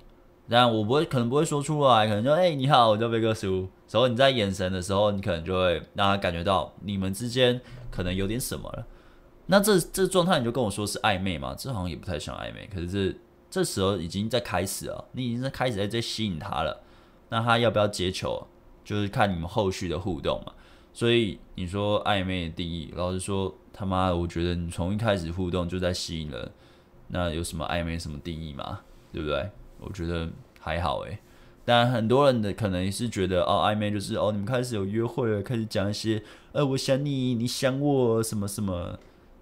[0.49, 3.67] 但我不会，可能不会说出来，可能就哎、你好，我叫贝克叔。
[3.89, 8.85] 然后你在眼神的时候，你可能就会让他感觉到你们之间可能有点什么了。
[9.45, 11.55] 那这这状态你就跟我说是暧昧嘛？
[11.57, 12.69] 这好像也不太像暧昧。
[12.73, 13.15] 可是
[13.49, 16.83] 这时候已经在开始了，你已经在开始在在吸引他了。
[17.29, 18.45] 那他要不要接球，
[18.85, 20.53] 就是看你们后续的互动嘛。
[20.93, 26.51] 所以你说暧昧的定义，老实说他妈的，我觉得你从一开始互动就在吸引人，
[27.09, 28.79] 那有什么暧昧什么定义嘛？
[29.11, 29.49] 对不对？
[29.79, 30.29] 我觉得
[30.61, 31.17] 还好诶。
[31.65, 36.23] 但很多人的可能也是觉得哦，暧昧就是哦，你们开始有约会了，开始讲一些
[36.53, 38.97] 呃，我想你，你想我什么什么。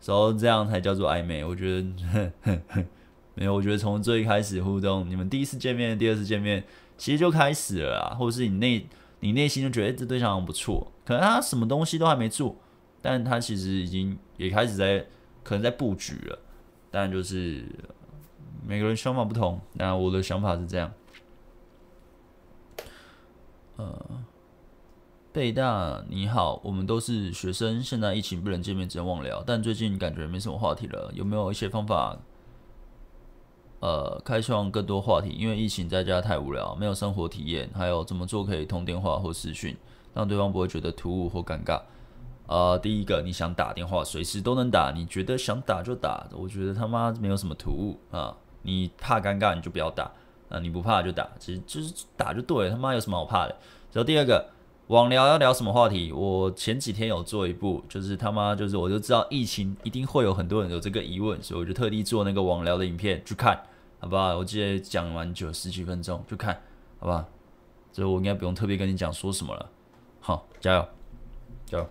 [0.06, 2.84] 然后这样才叫做暧昧，我觉得呵呵
[3.36, 3.54] 没有。
[3.54, 6.62] 我觉得从最开始互动，你们第一次见面、第二次见面，
[6.98, 8.86] 其实就开始了啊，或者是你那
[9.24, 12.58] 你内心就觉得这对象很不错，可能他什么东西都还没做，
[13.02, 15.08] 但他其实已经也开始在
[15.44, 16.38] 可能在布局了。
[16.92, 17.66] 但就是
[18.68, 20.92] 每个人想法不同，那我的想法是这样，
[23.78, 24.24] 呃。
[25.32, 29.42] 贝大你好，我们都是学生，现在疫情不能见面，只能网聊。
[29.44, 32.16] 但最近感觉没什么话题了，有没有一些方法，
[33.84, 35.28] 呃，开创更多话题？
[35.38, 37.70] 因为疫情在家太无聊，没有生活体验。
[37.76, 39.76] 还有怎么做可以通电话或视讯，
[40.14, 41.82] 让对方不会觉得突兀或尴尬？
[42.48, 46.26] 呃，第一个，你想打电话，随时都能打，你觉得想打就打。
[46.32, 50.10] 我觉得他妈没有什么突兀啊，你怕尴尬你就不要打，
[50.48, 53.50] 啊，你不怕就打，其实就是打就对了，他妈有什么好怕的？
[53.92, 54.46] 然后第二个。
[54.88, 56.12] 网聊要聊什么话题？
[56.12, 63.58] 我前几天有做一部，就是他妈就是我就知道疫情一定会有很多人有这个疑问，所以我就特地做那个网聊的影片去看，
[64.04, 64.38] 好不好？
[64.38, 66.62] 我记得讲完就十几分钟就看，
[67.00, 67.26] 好不好？
[67.94, 69.70] 这我应该不用特别跟你讲说什么了。
[70.20, 70.88] 好，加油，
[71.66, 71.90] 加油！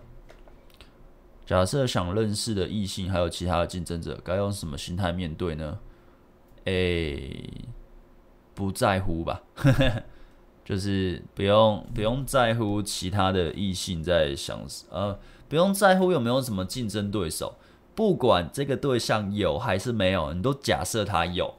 [1.43, 5.79] 假设想认识的异性还有其他的竞争者，该用什么心态面对呢？
[6.65, 7.49] 诶、
[8.53, 9.41] 不在乎吧。
[10.63, 14.61] 就是不用不用在乎其他的异性在想，
[14.91, 17.55] 呃，不用在乎有没有什么竞争对手，
[17.95, 21.55] 不管这个对象有还是没有，你都假设他有，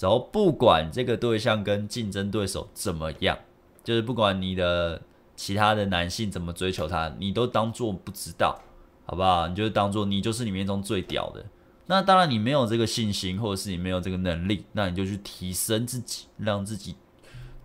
[0.00, 3.38] 然后不管这个对象跟竞争对手怎么样，
[3.82, 5.00] 就是不管你的
[5.36, 8.60] 其他的男性怎么追求他，你都当做不知道，
[9.06, 9.48] 好不好？
[9.48, 11.44] 你就当做你就是里面中最屌的。
[11.86, 16.94] 那当然你没有这个信心，或者是你没有这个能力，那你就去提升自己，让自己。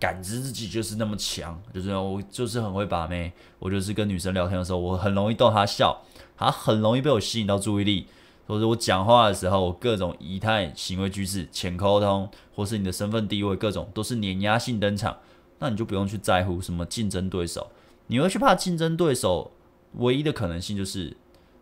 [0.00, 6.02] 感知自己就是那么强，就是我就是很会把妹，我就是跟女生聊天的时候，我很容易逗她笑，
[6.36, 8.06] 她很容易被我吸引到注意力，
[8.46, 15.18] 或者我讲话的时候，各种仪态、行为举止、浅沟通，或是你的身份地位，各种都是碾压性登场，
[15.58, 17.70] 那你就不用去在乎什么竞争对手，
[18.06, 19.52] 你会去怕竞争对手，
[19.94, 21.16] 唯一的可能性就是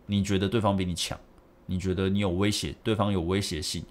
[0.07, 1.19] 你觉得对方比你强，
[1.65, 3.83] 你觉得你有威胁，对方有威胁性，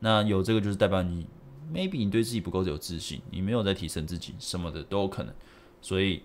[0.00, 1.26] 那有这个就是代表你。
[1.74, 5.34] maybe 你对自己不够有自信，你没有在提升自己，什么的都有可能。
[5.82, 6.22] 所以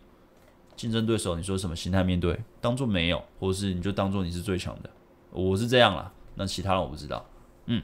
[0.75, 2.39] 竞争对手，你说什么心态面对？
[2.61, 4.89] 当做没有，或是你就当做你是最强的。
[5.31, 7.25] 我是这样啦，那其他人我不知道。
[7.65, 7.81] 嗯，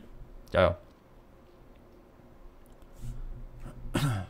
[0.50, 0.76] 加油。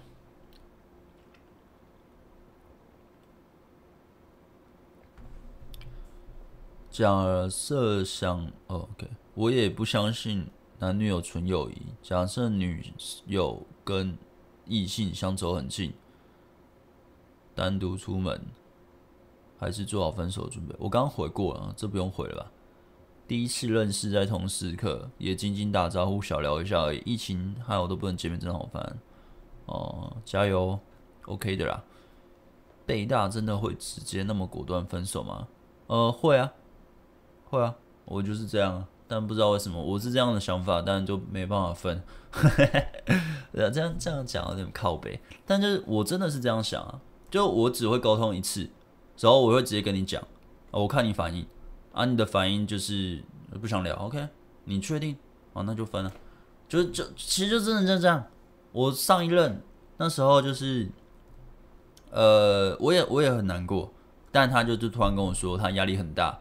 [6.90, 10.48] 假设想，OK，我也不相信。
[10.80, 12.94] 男女有纯友谊，假设女
[13.26, 14.16] 友跟
[14.66, 15.92] 异性相走很近，
[17.56, 18.40] 单独出门，
[19.58, 20.76] 还是做好分手准备？
[20.78, 22.52] 我刚回过了，这不用回了吧？
[23.28, 27.02] 第一次认识在同时刻，也仅仅打招呼小聊一下而已。
[27.06, 28.98] 疫情害我都不能见面，真的好烦。
[29.66, 30.80] 哦，加油
[31.26, 31.84] ，OK 的啦。
[32.86, 35.50] 北大真的会直接那么果断分手吗？
[35.88, 36.54] 呃，会啊，
[37.50, 37.76] 会啊，
[38.06, 38.88] 我就是这样啊。
[39.10, 42.02] 但不知道为什么我是这样的想法，但就没办法分。
[43.54, 48.70] 这样这样讲有点靠北，但就是我真的是这样想啊，就我只会沟通一次，
[49.20, 50.26] 然后我会直接跟你讲，
[50.72, 51.46] 我看你反应
[51.98, 53.24] 啊，你的反应就是
[53.60, 54.28] 不想聊，OK，
[54.66, 55.18] 你确定？
[55.54, 56.12] 好，那就分了。
[56.70, 58.24] 就就其实就真的就这样。
[58.72, 59.62] 我上一任
[59.98, 60.88] 那时候就是。
[62.10, 63.92] 呃，我也我也很难过，
[64.32, 66.40] 但他就是突然跟我说，他压力很大。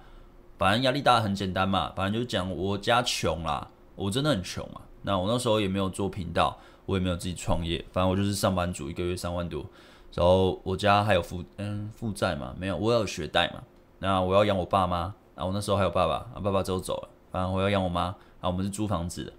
[0.56, 4.80] 反正压力大很简单嘛，反正就讲我家穷啦，我真的很穷啊。
[5.02, 9.66] 那我那时候也没有做频道，我也没有自己创业，反正我就是上班族，一个月三万多。
[10.14, 13.60] 然后我家还有负嗯负债嘛，没有，我有学贷嘛。
[13.98, 18.06] 那我要养我爸妈，然后我那时候还有爸爸，啊爸爸之后走了，反正我要养我妈，
[18.40, 19.32] 啊我们是租房子的。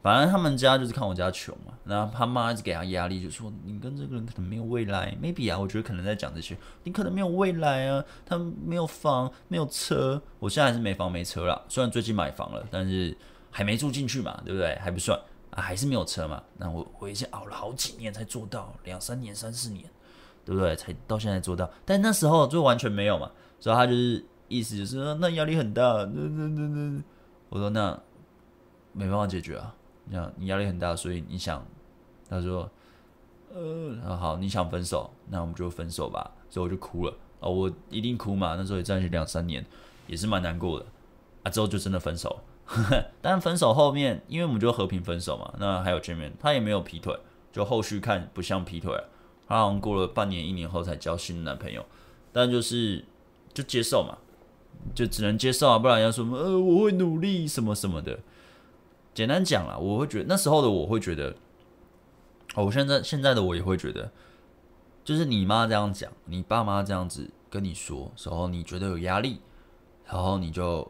[0.00, 13.14] 反正他们家就是看我家穷嘛，然后他妈一直给他压力，就说你跟这个人可能没有未来，maybe 啊，我觉得可能在讲这些，你可能没有未来啊，他没有房，没有车，我现在还是没房没车啦，虽然最近买房了，但是
[13.50, 14.76] 还没住进去嘛，对不对？
[14.76, 15.18] 还不算
[15.50, 19.84] 啊，还是没有车嘛，那我我已经熬了好几年才做到，两三年、三四年，
[20.44, 20.76] 对不对？
[20.76, 23.28] 才到现在做到，但那时候就完全没有嘛，
[23.58, 27.02] 所以他就是意思就是说那压力很大，那那那那，
[27.48, 27.98] 我说那
[28.92, 29.74] 没办法解决啊。
[30.04, 31.62] 你想你压力很大，所以你想，
[32.30, 32.70] 他说，
[33.52, 36.30] 呃，好，你想分手，那我们就分手吧。
[36.48, 38.56] 所以我就哭了啊，我一定哭嘛。
[38.56, 39.64] 那时候也在一起两三年，
[40.06, 40.86] 也是蛮难过的
[41.42, 41.50] 啊。
[41.50, 42.40] 之后就真的分手，
[43.20, 45.52] 但分手后面，因为我们就和平分手嘛。
[45.58, 47.14] 那还有见面，他也没有劈腿，
[47.52, 48.98] 就后续看不像劈腿。
[49.46, 51.84] 他好像过了半年一年后才交新的男朋友，
[52.32, 53.04] 但就是
[53.52, 54.16] 就接受嘛，
[54.94, 58.18] 就只能接受啊，不然要说什么呃，我会努力什么什么的。
[59.14, 61.34] 简单讲啦，我会觉得那时候的我会觉得，
[62.54, 64.10] 哦，我现在现在的我也会觉得，
[65.04, 69.40] 就是你妈这样讲，你爸妈这样子跟你说，时候你觉得有压力，
[70.06, 70.88] 然后你就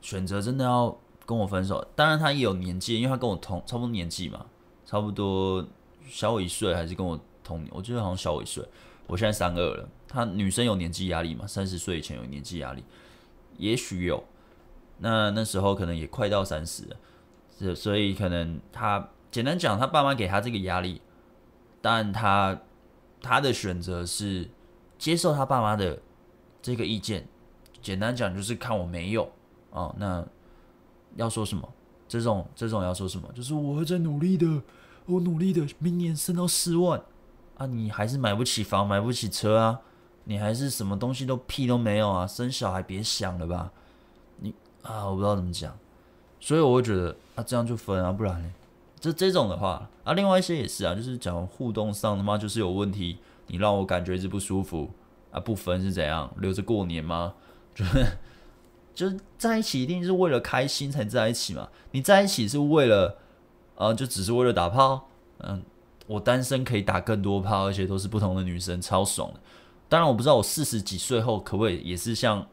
[0.00, 0.96] 选择真的要
[1.26, 1.84] 跟我分手。
[1.96, 4.46] 当然他也有年纪，因为他跟我同差不多年纪嘛，
[4.86, 5.66] 差不多
[6.06, 8.64] 小我一岁，还是跟我同年，我记得好像小我一岁。
[9.10, 11.44] 我现在三二了，他女生有年纪压力嘛？
[11.44, 12.84] 三十岁以前有年纪压力，
[13.58, 14.22] 也许有。
[14.98, 17.74] 那那时候可能也快到三十了。
[17.74, 21.00] 所以可能他简单讲，他爸妈给他这个压力，
[21.82, 22.60] 但他
[23.20, 24.48] 他的选择是
[24.96, 26.00] 接受他爸妈的
[26.62, 27.26] 这个意见。
[27.82, 29.28] 简单讲就是看我没有
[29.70, 30.24] 哦，那
[31.16, 31.68] 要说什么？
[32.06, 33.28] 这种这种要说什么？
[33.34, 34.62] 就是我会在努力的，
[35.06, 37.02] 我努力的，明年升到四万
[37.60, 39.80] 啊，你还是买不起房，买不起车啊，
[40.24, 43.70] 你还是什么东西都屁都没有啊，生小孩别想了吧，
[44.38, 45.76] 你啊，我不知道怎么讲。
[46.40, 48.50] 所以我会觉得啊，这样就分啊，不然呢？
[48.98, 54.90] 这这种的话啊，另外一些也是啊，就是讲互动上的嘛，就是有问题，你让我感觉一直不舒服
[55.30, 56.32] 啊，不分是怎样？
[56.38, 57.34] 留着过年吗？
[57.76, 58.06] 就是
[58.94, 61.68] 就是在一起一定是为了开心才在一起嘛？
[61.90, 63.18] 你在一起是为了
[63.76, 65.08] 啊，就只是为了打炮？
[65.42, 65.62] 嗯，
[66.10, 69.40] 我单身可以打更多炮，而且都是不同的女生，超爽的。
[69.88, 72.46] 当然我不知道我四十几岁后可不可以也是像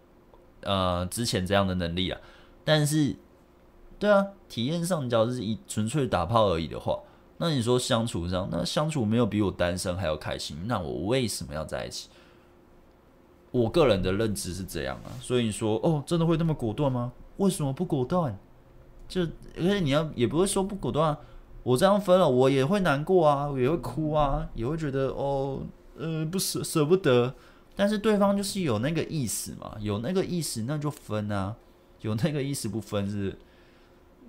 [0.62, 2.20] 呃之前这样的能力啊，
[2.64, 3.16] 但是。
[4.00, 7.00] 对啊，体验上，你只要是以纯粹打炮而已的话，
[7.38, 12.08] 那你说相处上，那相处没有比我单身还要开心，那我为什么要在一起？
[13.50, 17.12] 我个人的认知是这样啊，所以你说哦，真的会那么果断吗？
[17.38, 18.38] 为什么不果断？
[19.08, 19.24] 就
[19.56, 21.18] 而且你要也不会说不果断，
[21.68, 25.62] 我这样分了，我也会难过啊，也会哭啊，也会觉得哦，
[25.98, 27.36] 呃，不舍舍不得，
[27.76, 31.58] 但是对方就是有那个意思嘛，有那个意思那就分啊，
[32.00, 33.38] 有那个意思不分是。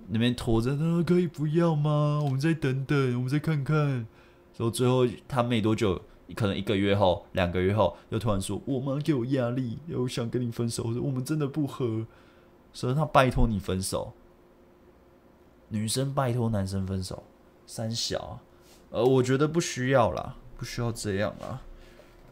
[0.09, 2.19] 那边拖着呢，可以不要吗？
[2.21, 3.77] 我们再等等，我们再看看。
[4.57, 6.01] 然后最后他没多久，
[6.35, 12.05] 可能一个月后、两个月后，又突然说：“我妈给我压力，又想跟你分手。”我说：“我们真的不合。”
[12.73, 14.11] 所以他拜托你分手。
[15.71, 17.21] 女生拜托男生分手，
[17.69, 18.39] 三小。
[18.89, 21.61] 呃，我觉得不需要啦，不需要这样啦。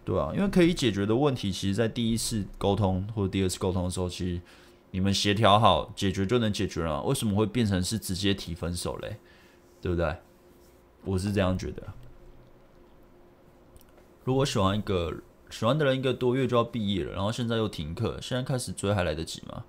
[0.03, 4.41] 对啊，因为可以解决的问题，其实在第一次沟通或者第二次沟通的时候，其实。
[4.91, 7.03] 你们协调好，解决就能解决了。
[7.03, 9.17] 为什么会变成是直接提分手嘞？
[9.81, 10.15] 对不对？
[11.03, 11.83] 我是这样觉得。
[14.23, 15.13] 如果喜欢一个
[15.49, 19.65] 喜欢的人，一个多月就要毕业了，然后现在又停课，现在开始追还来得及吗？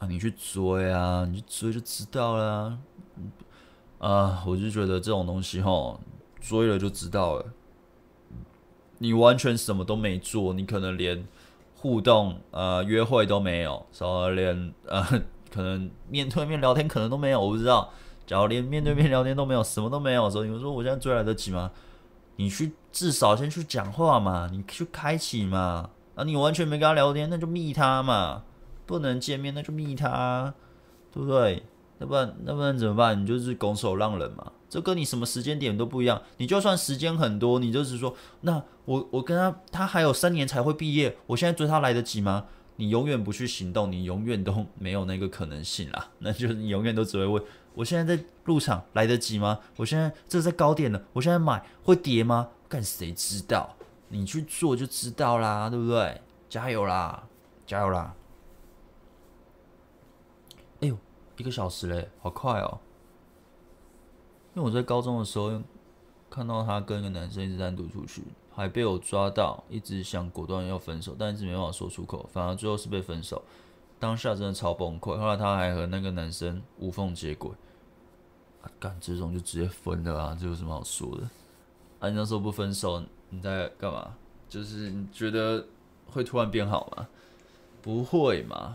[0.00, 2.44] 啊，你去追啊，你去追就知道了。
[2.44, 2.78] 啊，
[3.98, 5.96] 啊我就觉得这种东西齁，
[6.40, 7.46] 追了就知道了。
[8.98, 11.26] 你完全什么都没做，你可能连。
[11.76, 15.02] 互动呃约会都没有，然后连呃
[15.52, 17.90] 可能面对面聊天可能都没有，我不知道。
[18.26, 21.70] 假如连面对面聊天都没有，什么都没有的时候，你们说我现在追来得及吗？
[22.36, 25.90] 你去至少先去讲话嘛，你去开启嘛。
[26.14, 28.44] 啊，你完全没跟他聊天，那就密他嘛。
[28.86, 30.54] 不能见面，那就密他，
[31.12, 31.64] 对不对？
[31.98, 33.20] 那不然，那不然怎么办？
[33.20, 34.52] 你就是拱手让人嘛。
[34.68, 36.20] 这跟你什么时间点都不一样。
[36.38, 42.46] 你就算时间很多，你就是说，那我我跟他，他还有三年才会毕业，我现在追他来得及吗？
[42.76, 46.10] 你永远不去行动，你永远都没有那个可能性啦。
[46.18, 47.42] 那就是你永远都只会问：
[47.74, 49.60] 我现在在入场来得及吗？
[49.76, 52.48] 我现在这在高点了，我现在买会跌吗？
[52.68, 53.76] 干谁知道？
[54.08, 56.20] 你去做就知道啦，对不对？
[56.48, 57.24] 加油啦，
[57.66, 58.14] 加油啦！
[60.80, 60.96] 哎呦，
[61.36, 62.78] 一个小时嘞，好快哦！
[64.54, 65.60] 因为我在高中的时候
[66.30, 68.22] 看到他跟一个男生一直单独出去。
[68.56, 73.42] 还被我抓到，一直想果断要分手，但一直没办法说出口，反而最后是被分手。
[73.98, 75.18] 当下真的超崩溃。
[75.18, 77.50] 后来他还和那个男生无缝接轨，
[78.62, 81.28] 啊，干这种就直接分了啊，这有什么好说的？
[81.98, 84.14] 啊，你那时候不分手，你在干嘛？
[84.48, 85.66] 就是你觉得
[86.06, 87.08] 会突然变好吗？
[87.82, 88.72] 不会嘛，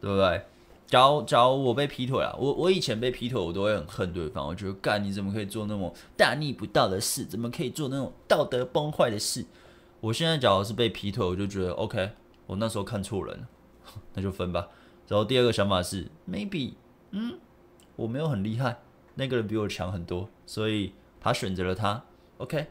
[0.00, 0.44] 对不对？
[0.92, 4.46] 假如假如我被劈腿啊，我我以前被劈腿，我都会很恨对方。
[4.46, 7.24] 我觉得干你怎么可以做那么大逆不道的事？
[7.24, 9.46] 怎么可以做那种道德崩坏的事？
[10.02, 12.10] 我现在假如是被劈腿，我就觉得 OK，
[12.44, 13.48] 我那时候看错人了，
[14.12, 14.68] 那就分吧。
[15.08, 16.74] 然后第二个想法是 maybe，
[17.12, 17.38] 嗯，
[17.96, 18.82] 我没有很厉害，
[19.14, 22.04] 那个人比我强很多，所以他选择了他。
[22.36, 22.66] OK，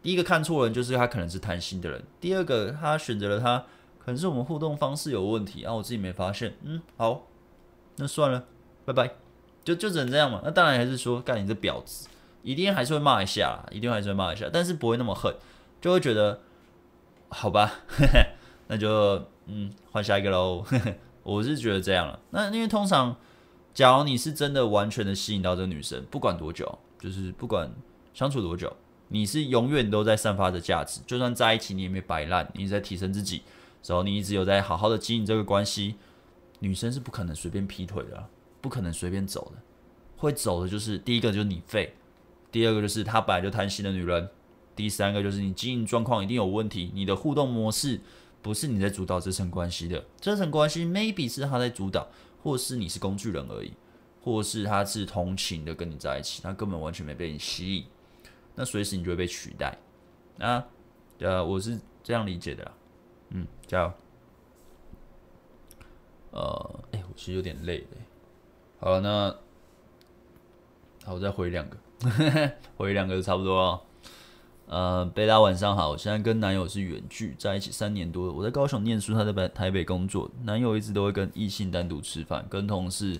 [0.00, 3.58] 第一个看错人就是他可能是贪心的人，第二个他选择了他，
[3.98, 6.54] 可能是我们互动方式有问题啊，我自己没发现。
[6.62, 7.26] 嗯，好。
[7.96, 8.44] 那算了，
[8.84, 9.10] 拜拜，
[9.64, 10.40] 就就只能这样嘛。
[10.44, 12.08] 那当然还是说，干你这婊子，
[12.42, 15.34] 一定还是会骂一下，一定还是会骂一下，但是不会那么恨，
[15.80, 16.40] 就会觉得，
[17.28, 17.72] 好吧，
[18.68, 20.64] 那就嗯换下一个喽。
[21.22, 22.20] 我是觉得这样了。
[22.30, 23.16] 那因为通常，
[23.74, 27.68] 假如你是真的完全的吸引到这个女生，不管多久，就是不管
[28.14, 28.72] 相处多久，
[29.08, 33.42] 你是永远都在散发着价值，就算在一起你也没摆烂，你在提升自己，
[33.84, 35.96] 然后你一直有在好好的经营这个关系。
[36.58, 38.28] 女生是不可能随便劈腿的，
[38.60, 39.62] 不可能随便走的。
[40.16, 41.94] 会走的就是第一个就是你废，
[42.50, 44.28] 第二个就是她本来就贪心的女人，
[44.74, 48.00] 第三个就是你经营状况一定有问题，你的互动模式
[48.40, 52.08] 不是你在主导这层关系的，这层关系 maybe 是她在主导，
[52.42, 53.72] 或是你是工具人而已，
[54.22, 57.84] 或是她是同情的跟你在一起，她根本完全没被你吸引，
[58.54, 59.76] 那随时你就会被取代。
[60.38, 60.64] 啊，
[61.18, 62.72] 呃，我是这样理解的，
[63.30, 63.92] 嗯，加油。
[66.36, 67.96] 呃，哎、我其实有点累嘞。
[68.78, 69.34] 好了，那
[71.06, 71.78] 好，我再回两个，
[72.76, 73.82] 回两个就差不多了。
[74.66, 78.30] 呃，贝拉晚上好，我现在跟男友是远距，在一起三年多。
[78.30, 80.30] 我在高雄念书，他在北台北工作。
[80.42, 83.18] 男友一直都会跟异性单独吃饭，跟同事、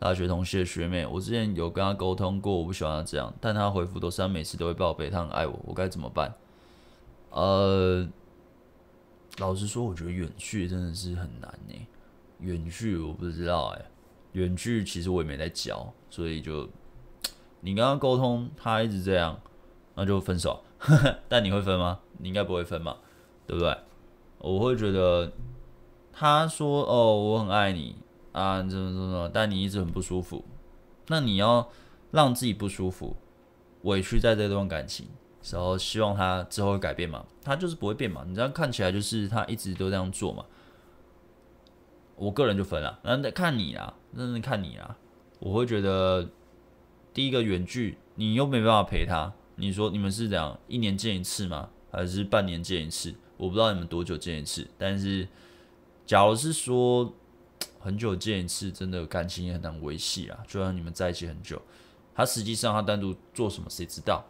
[0.00, 1.06] 大学同学学妹。
[1.06, 6.34] 我之前有跟他沟通过，我不喜欢他这样，但他回复都是他每次都会报备，他很爱我，我该怎么办？
[7.30, 8.08] 呃，
[9.38, 11.74] 老实说，我觉得远距真的是很难呢。
[12.40, 13.84] 远距我不知道哎、
[14.32, 16.68] 远距其实我也没在教，所以就
[17.60, 19.40] 你跟他沟通，他一直这样，
[19.94, 20.62] 那就分手。
[21.28, 22.00] 但你会分吗？
[22.18, 22.98] 你应该不会分嘛，
[23.46, 23.76] 对不对？
[24.38, 25.32] 我会觉得
[26.12, 27.96] 他说哦，我很爱你
[28.32, 30.44] 啊，怎么怎么怎么，但你一直很不舒服，
[31.08, 31.70] 那你要
[32.10, 33.16] 让自己不舒服，
[33.82, 35.08] 委屈在这段感情，
[35.50, 37.24] 然后希望他之后会改变嘛？
[37.42, 38.22] 他就是不会变嘛？
[38.26, 40.44] 你这样看起来就是他一直都这样做嘛？
[42.16, 44.96] 我个人就分了，那得看你啦，那那看你啦。
[45.38, 46.28] 我会觉得，
[47.12, 49.32] 第一个远距，你又没办法陪他。
[49.56, 51.68] 你说你们是怎样，一年见一次吗？
[51.90, 53.14] 还是半年见一次？
[53.36, 54.66] 我不知道你们多久见一次。
[54.76, 55.28] 但是，
[56.06, 57.12] 假如是说
[57.78, 60.38] 很久见一次，真的感情也很难维系啊。
[60.46, 61.60] 就算你们在一起很久，
[62.14, 64.24] 他实际上他单独做什么，谁知道？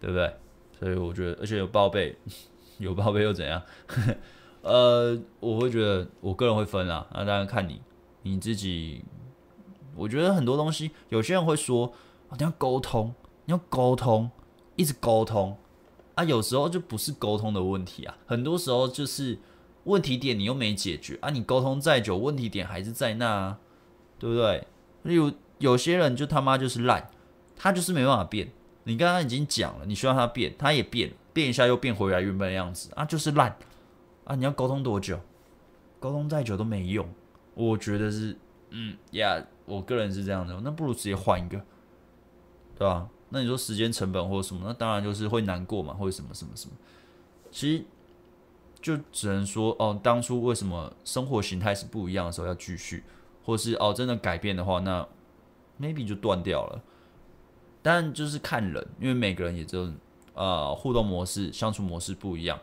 [0.00, 0.34] 对不对？
[0.78, 2.16] 所以我觉得，而且有报备，
[2.78, 3.62] 有报备又怎样？
[4.62, 7.80] 呃，我会觉得我个人会分啊，那当然看你
[8.22, 9.04] 你自己。
[9.96, 11.92] 我觉得很多东西，有些人会说
[12.28, 13.12] 啊，你要沟通，
[13.44, 14.30] 你要沟通，
[14.76, 15.58] 一直沟通
[16.14, 19.38] 啊，有时候就不是沟通的问题啊，很多时候就是
[19.84, 23.58] 问题点你又没解决啊，你沟通再久，问题点还是在那啊，
[24.18, 24.66] 对不对？
[25.02, 27.10] 有有些人就他妈就是烂，
[27.56, 28.52] 他就是没办法变。
[28.84, 33.54] 你刚刚已经讲了，你需要他变，他也变，变一下又变回来原本的样子啊，就是烂。
[34.30, 34.36] 啊！
[34.36, 35.18] 你要沟通多久？
[35.98, 37.04] 沟通再久都没用。
[37.54, 38.38] 我觉得是，
[38.68, 40.60] 嗯呀，我个人是这样的。
[40.60, 41.60] 那不如直接换一个，
[42.78, 43.08] 对吧？
[43.30, 44.62] 那你说时间成本或者什么？
[44.64, 46.76] 那当然就是会难过嘛，或者什么什么什么。
[47.50, 47.84] 其实
[48.80, 53.02] 就只能说，哦，当初为什么生活形态是不一样的时候要继续，
[53.44, 55.04] 或是哦真的改变的话，那
[55.80, 56.80] maybe 就断掉了。
[57.82, 59.90] 但就是看人，因为每个人也就
[60.34, 62.56] 呃互动模式、相处模式不一样。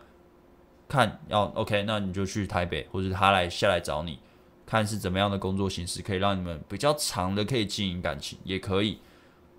[0.87, 4.19] 看要 OK，那你就去台北，或者他来下来找你，
[4.65, 8.99] 看是怎么样的工作形式可以让你们比较长的可以经营感情，也可以。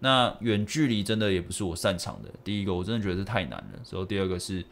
[0.01, 2.31] 那远距离真的也不是我擅长的。
[2.43, 3.73] 第一个，我真的觉得是太难了。
[3.75, 4.65] 然后第二个是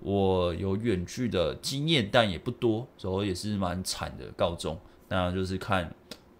[0.00, 4.80] 我有远距的经验，但也不多，然后也是蛮惨的告终。
[5.08, 5.94] 那就是看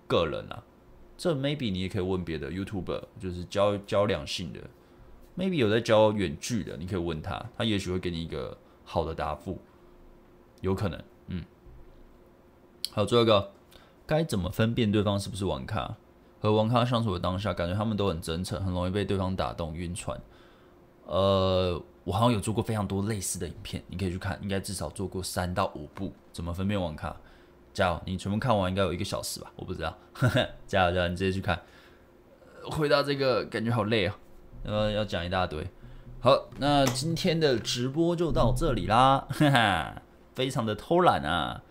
[0.09, 0.63] 个人啦。
[1.17, 4.61] 这 maybe 你也可以问别的 YouTuber，就是教教两性的
[5.37, 8.59] ，maybe 有在教远距的，你可以问他，他也许会给你一个。
[8.91, 9.57] 好的答复，
[10.63, 11.45] 有可能，嗯。
[12.91, 13.53] 还有最后一个，
[14.05, 15.95] 该怎么分辨对方是不是网咖？
[16.41, 20.21] 和网咖相处的当下，感觉他们都很真诚，很容易被对方打动、晕船。
[21.07, 26.13] 呃，我好像有做过非常多类似的影片，你可以去看，应该至少做过三到五部。
[26.33, 27.15] 怎么分辨网咖？
[27.73, 29.53] 加油，你全部看完应该有一个小时吧？
[29.55, 29.97] 我不知道，
[30.67, 31.63] 加油加油，你直接去看。
[32.65, 34.19] 回答这个感觉好累啊，
[34.65, 35.65] 呃，要讲一大堆。
[36.23, 40.03] 好，那今天的直播就到这里啦，哈哈，
[40.35, 41.63] 非常的偷懒啊，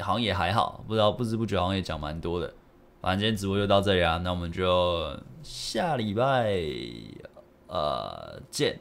[0.00, 2.54] 好像也还好，不知道不知不觉好像也讲蛮多的，
[3.02, 6.58] 反正今天直播就到这里啊，那我们就下礼拜
[7.66, 8.80] 呃见。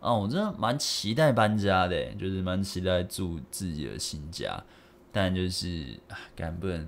[0.00, 4.60] 啊，我真的蛮期待搬家的，就是蛮期待住自己的新家，
[5.12, 5.86] 但就是
[6.34, 6.84] 敢不能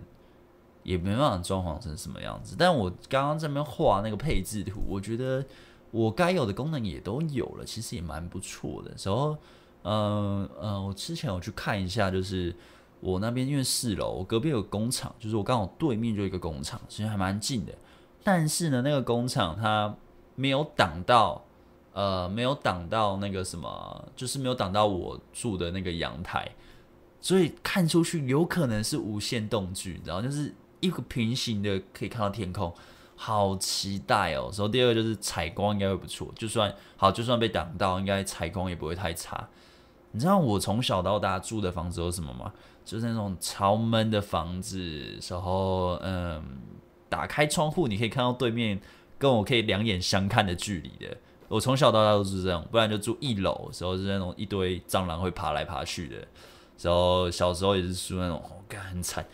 [0.83, 5.45] 也没办法装潢成什么样子，但我刚刚这边画那个配置图，我觉得。
[5.91, 8.95] 我该有的功能也都有了，其实也蛮不错的。
[9.03, 9.37] 然后，
[9.85, 12.55] 嗯嗯，我之前有去看一下，就是
[13.01, 17.73] 我那边因为四楼，我隔壁有工厂，就是我刚好对面就一个工厂，其实还蛮近的。
[18.23, 19.95] 但是呢，那个工厂它
[20.35, 21.43] 没有挡到，
[21.95, 26.51] 呃，没有挡到那个什么，就是没有挡到我住的那个阳台，
[27.21, 32.75] 所以看出去有可能是无限动距，然后就是一个平行的可以看到天空。
[33.21, 34.49] 好期待哦！
[34.53, 39.49] 然后第二个就是采光应该会不错，就算好，就算被挡到，应该采光也不会太差。
[40.13, 42.53] 你知道我从小到大住的房子有什么吗？
[42.85, 46.43] 就是那种超闷的房子，然后嗯，
[47.09, 48.81] 打开窗户你可以看到对面，
[49.19, 51.17] 跟我可以两眼相看的距离的。
[51.49, 56.17] 我从小到大都是这样，不然就住一楼，时候是那种一堆蟑螂会爬来爬去的。
[56.81, 59.27] 然后小时候也是住那种，哦，干很惨，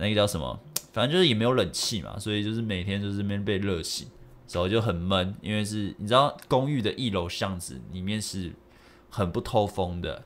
[0.00, 0.58] 那个叫什么？
[0.92, 4.08] 反正就是也没有冷气嘛，所以就是每天就是边被热醒，
[4.50, 8.52] 然后就很闷，因为是你知道公寓的一楼巷子里面是
[9.08, 10.24] 很不透风的，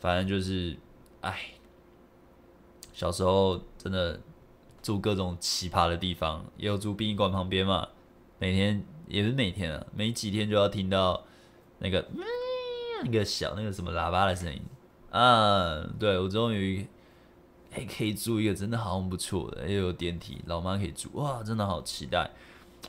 [0.00, 0.76] 反正就是，
[1.20, 1.52] 哎，
[2.92, 4.18] 小时候真的
[4.82, 7.88] 住各种奇葩的地方，也有住殡仪馆旁边嘛，
[8.40, 11.22] 每天也是每天啊，没几天就要听到
[11.78, 12.04] 那个
[13.04, 14.60] 那个小那个什么喇叭的声音
[15.10, 16.84] 啊，对，我终于。
[17.72, 22.30] 还可以住一个真的好像不错的，又有电梯，老妈可以住，哇，真的好期待！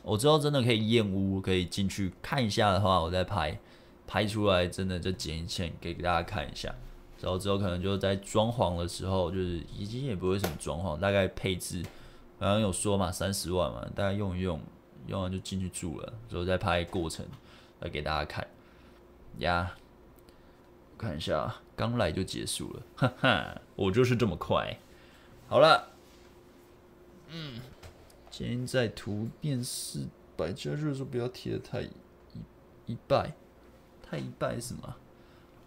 [0.01, 3.57] 我之后真的可以验屋，可以进去看一下的话，我再拍，
[4.05, 6.73] 拍出来真的就剪一剪给大家看一下。
[7.21, 11.81] 然后之后可能就在装潢的时候，就是已经也不会什么装潢，大概配置
[12.37, 14.59] 好像有说嘛，三十万嘛，大概用一用，
[15.07, 17.25] 用完就进去住了，之后再拍过程
[17.79, 18.45] 来给大家看。
[19.37, 19.73] 呀，
[20.97, 21.62] 看一下。
[21.75, 24.77] 刚来就结束了，哈哈，我就是这么快。
[25.47, 25.89] 好了，
[27.29, 27.59] 嗯，
[28.29, 31.89] 今天在图辨识百家热说不要贴的太一
[32.85, 33.33] 一拜，
[34.01, 34.95] 太一拜是吗？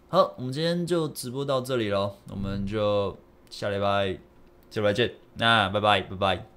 [0.09, 3.17] 好，我们今天就直播到这里喽，我们就
[3.49, 4.19] 下礼拜，
[4.69, 6.56] 下礼拜见，那拜拜，拜拜。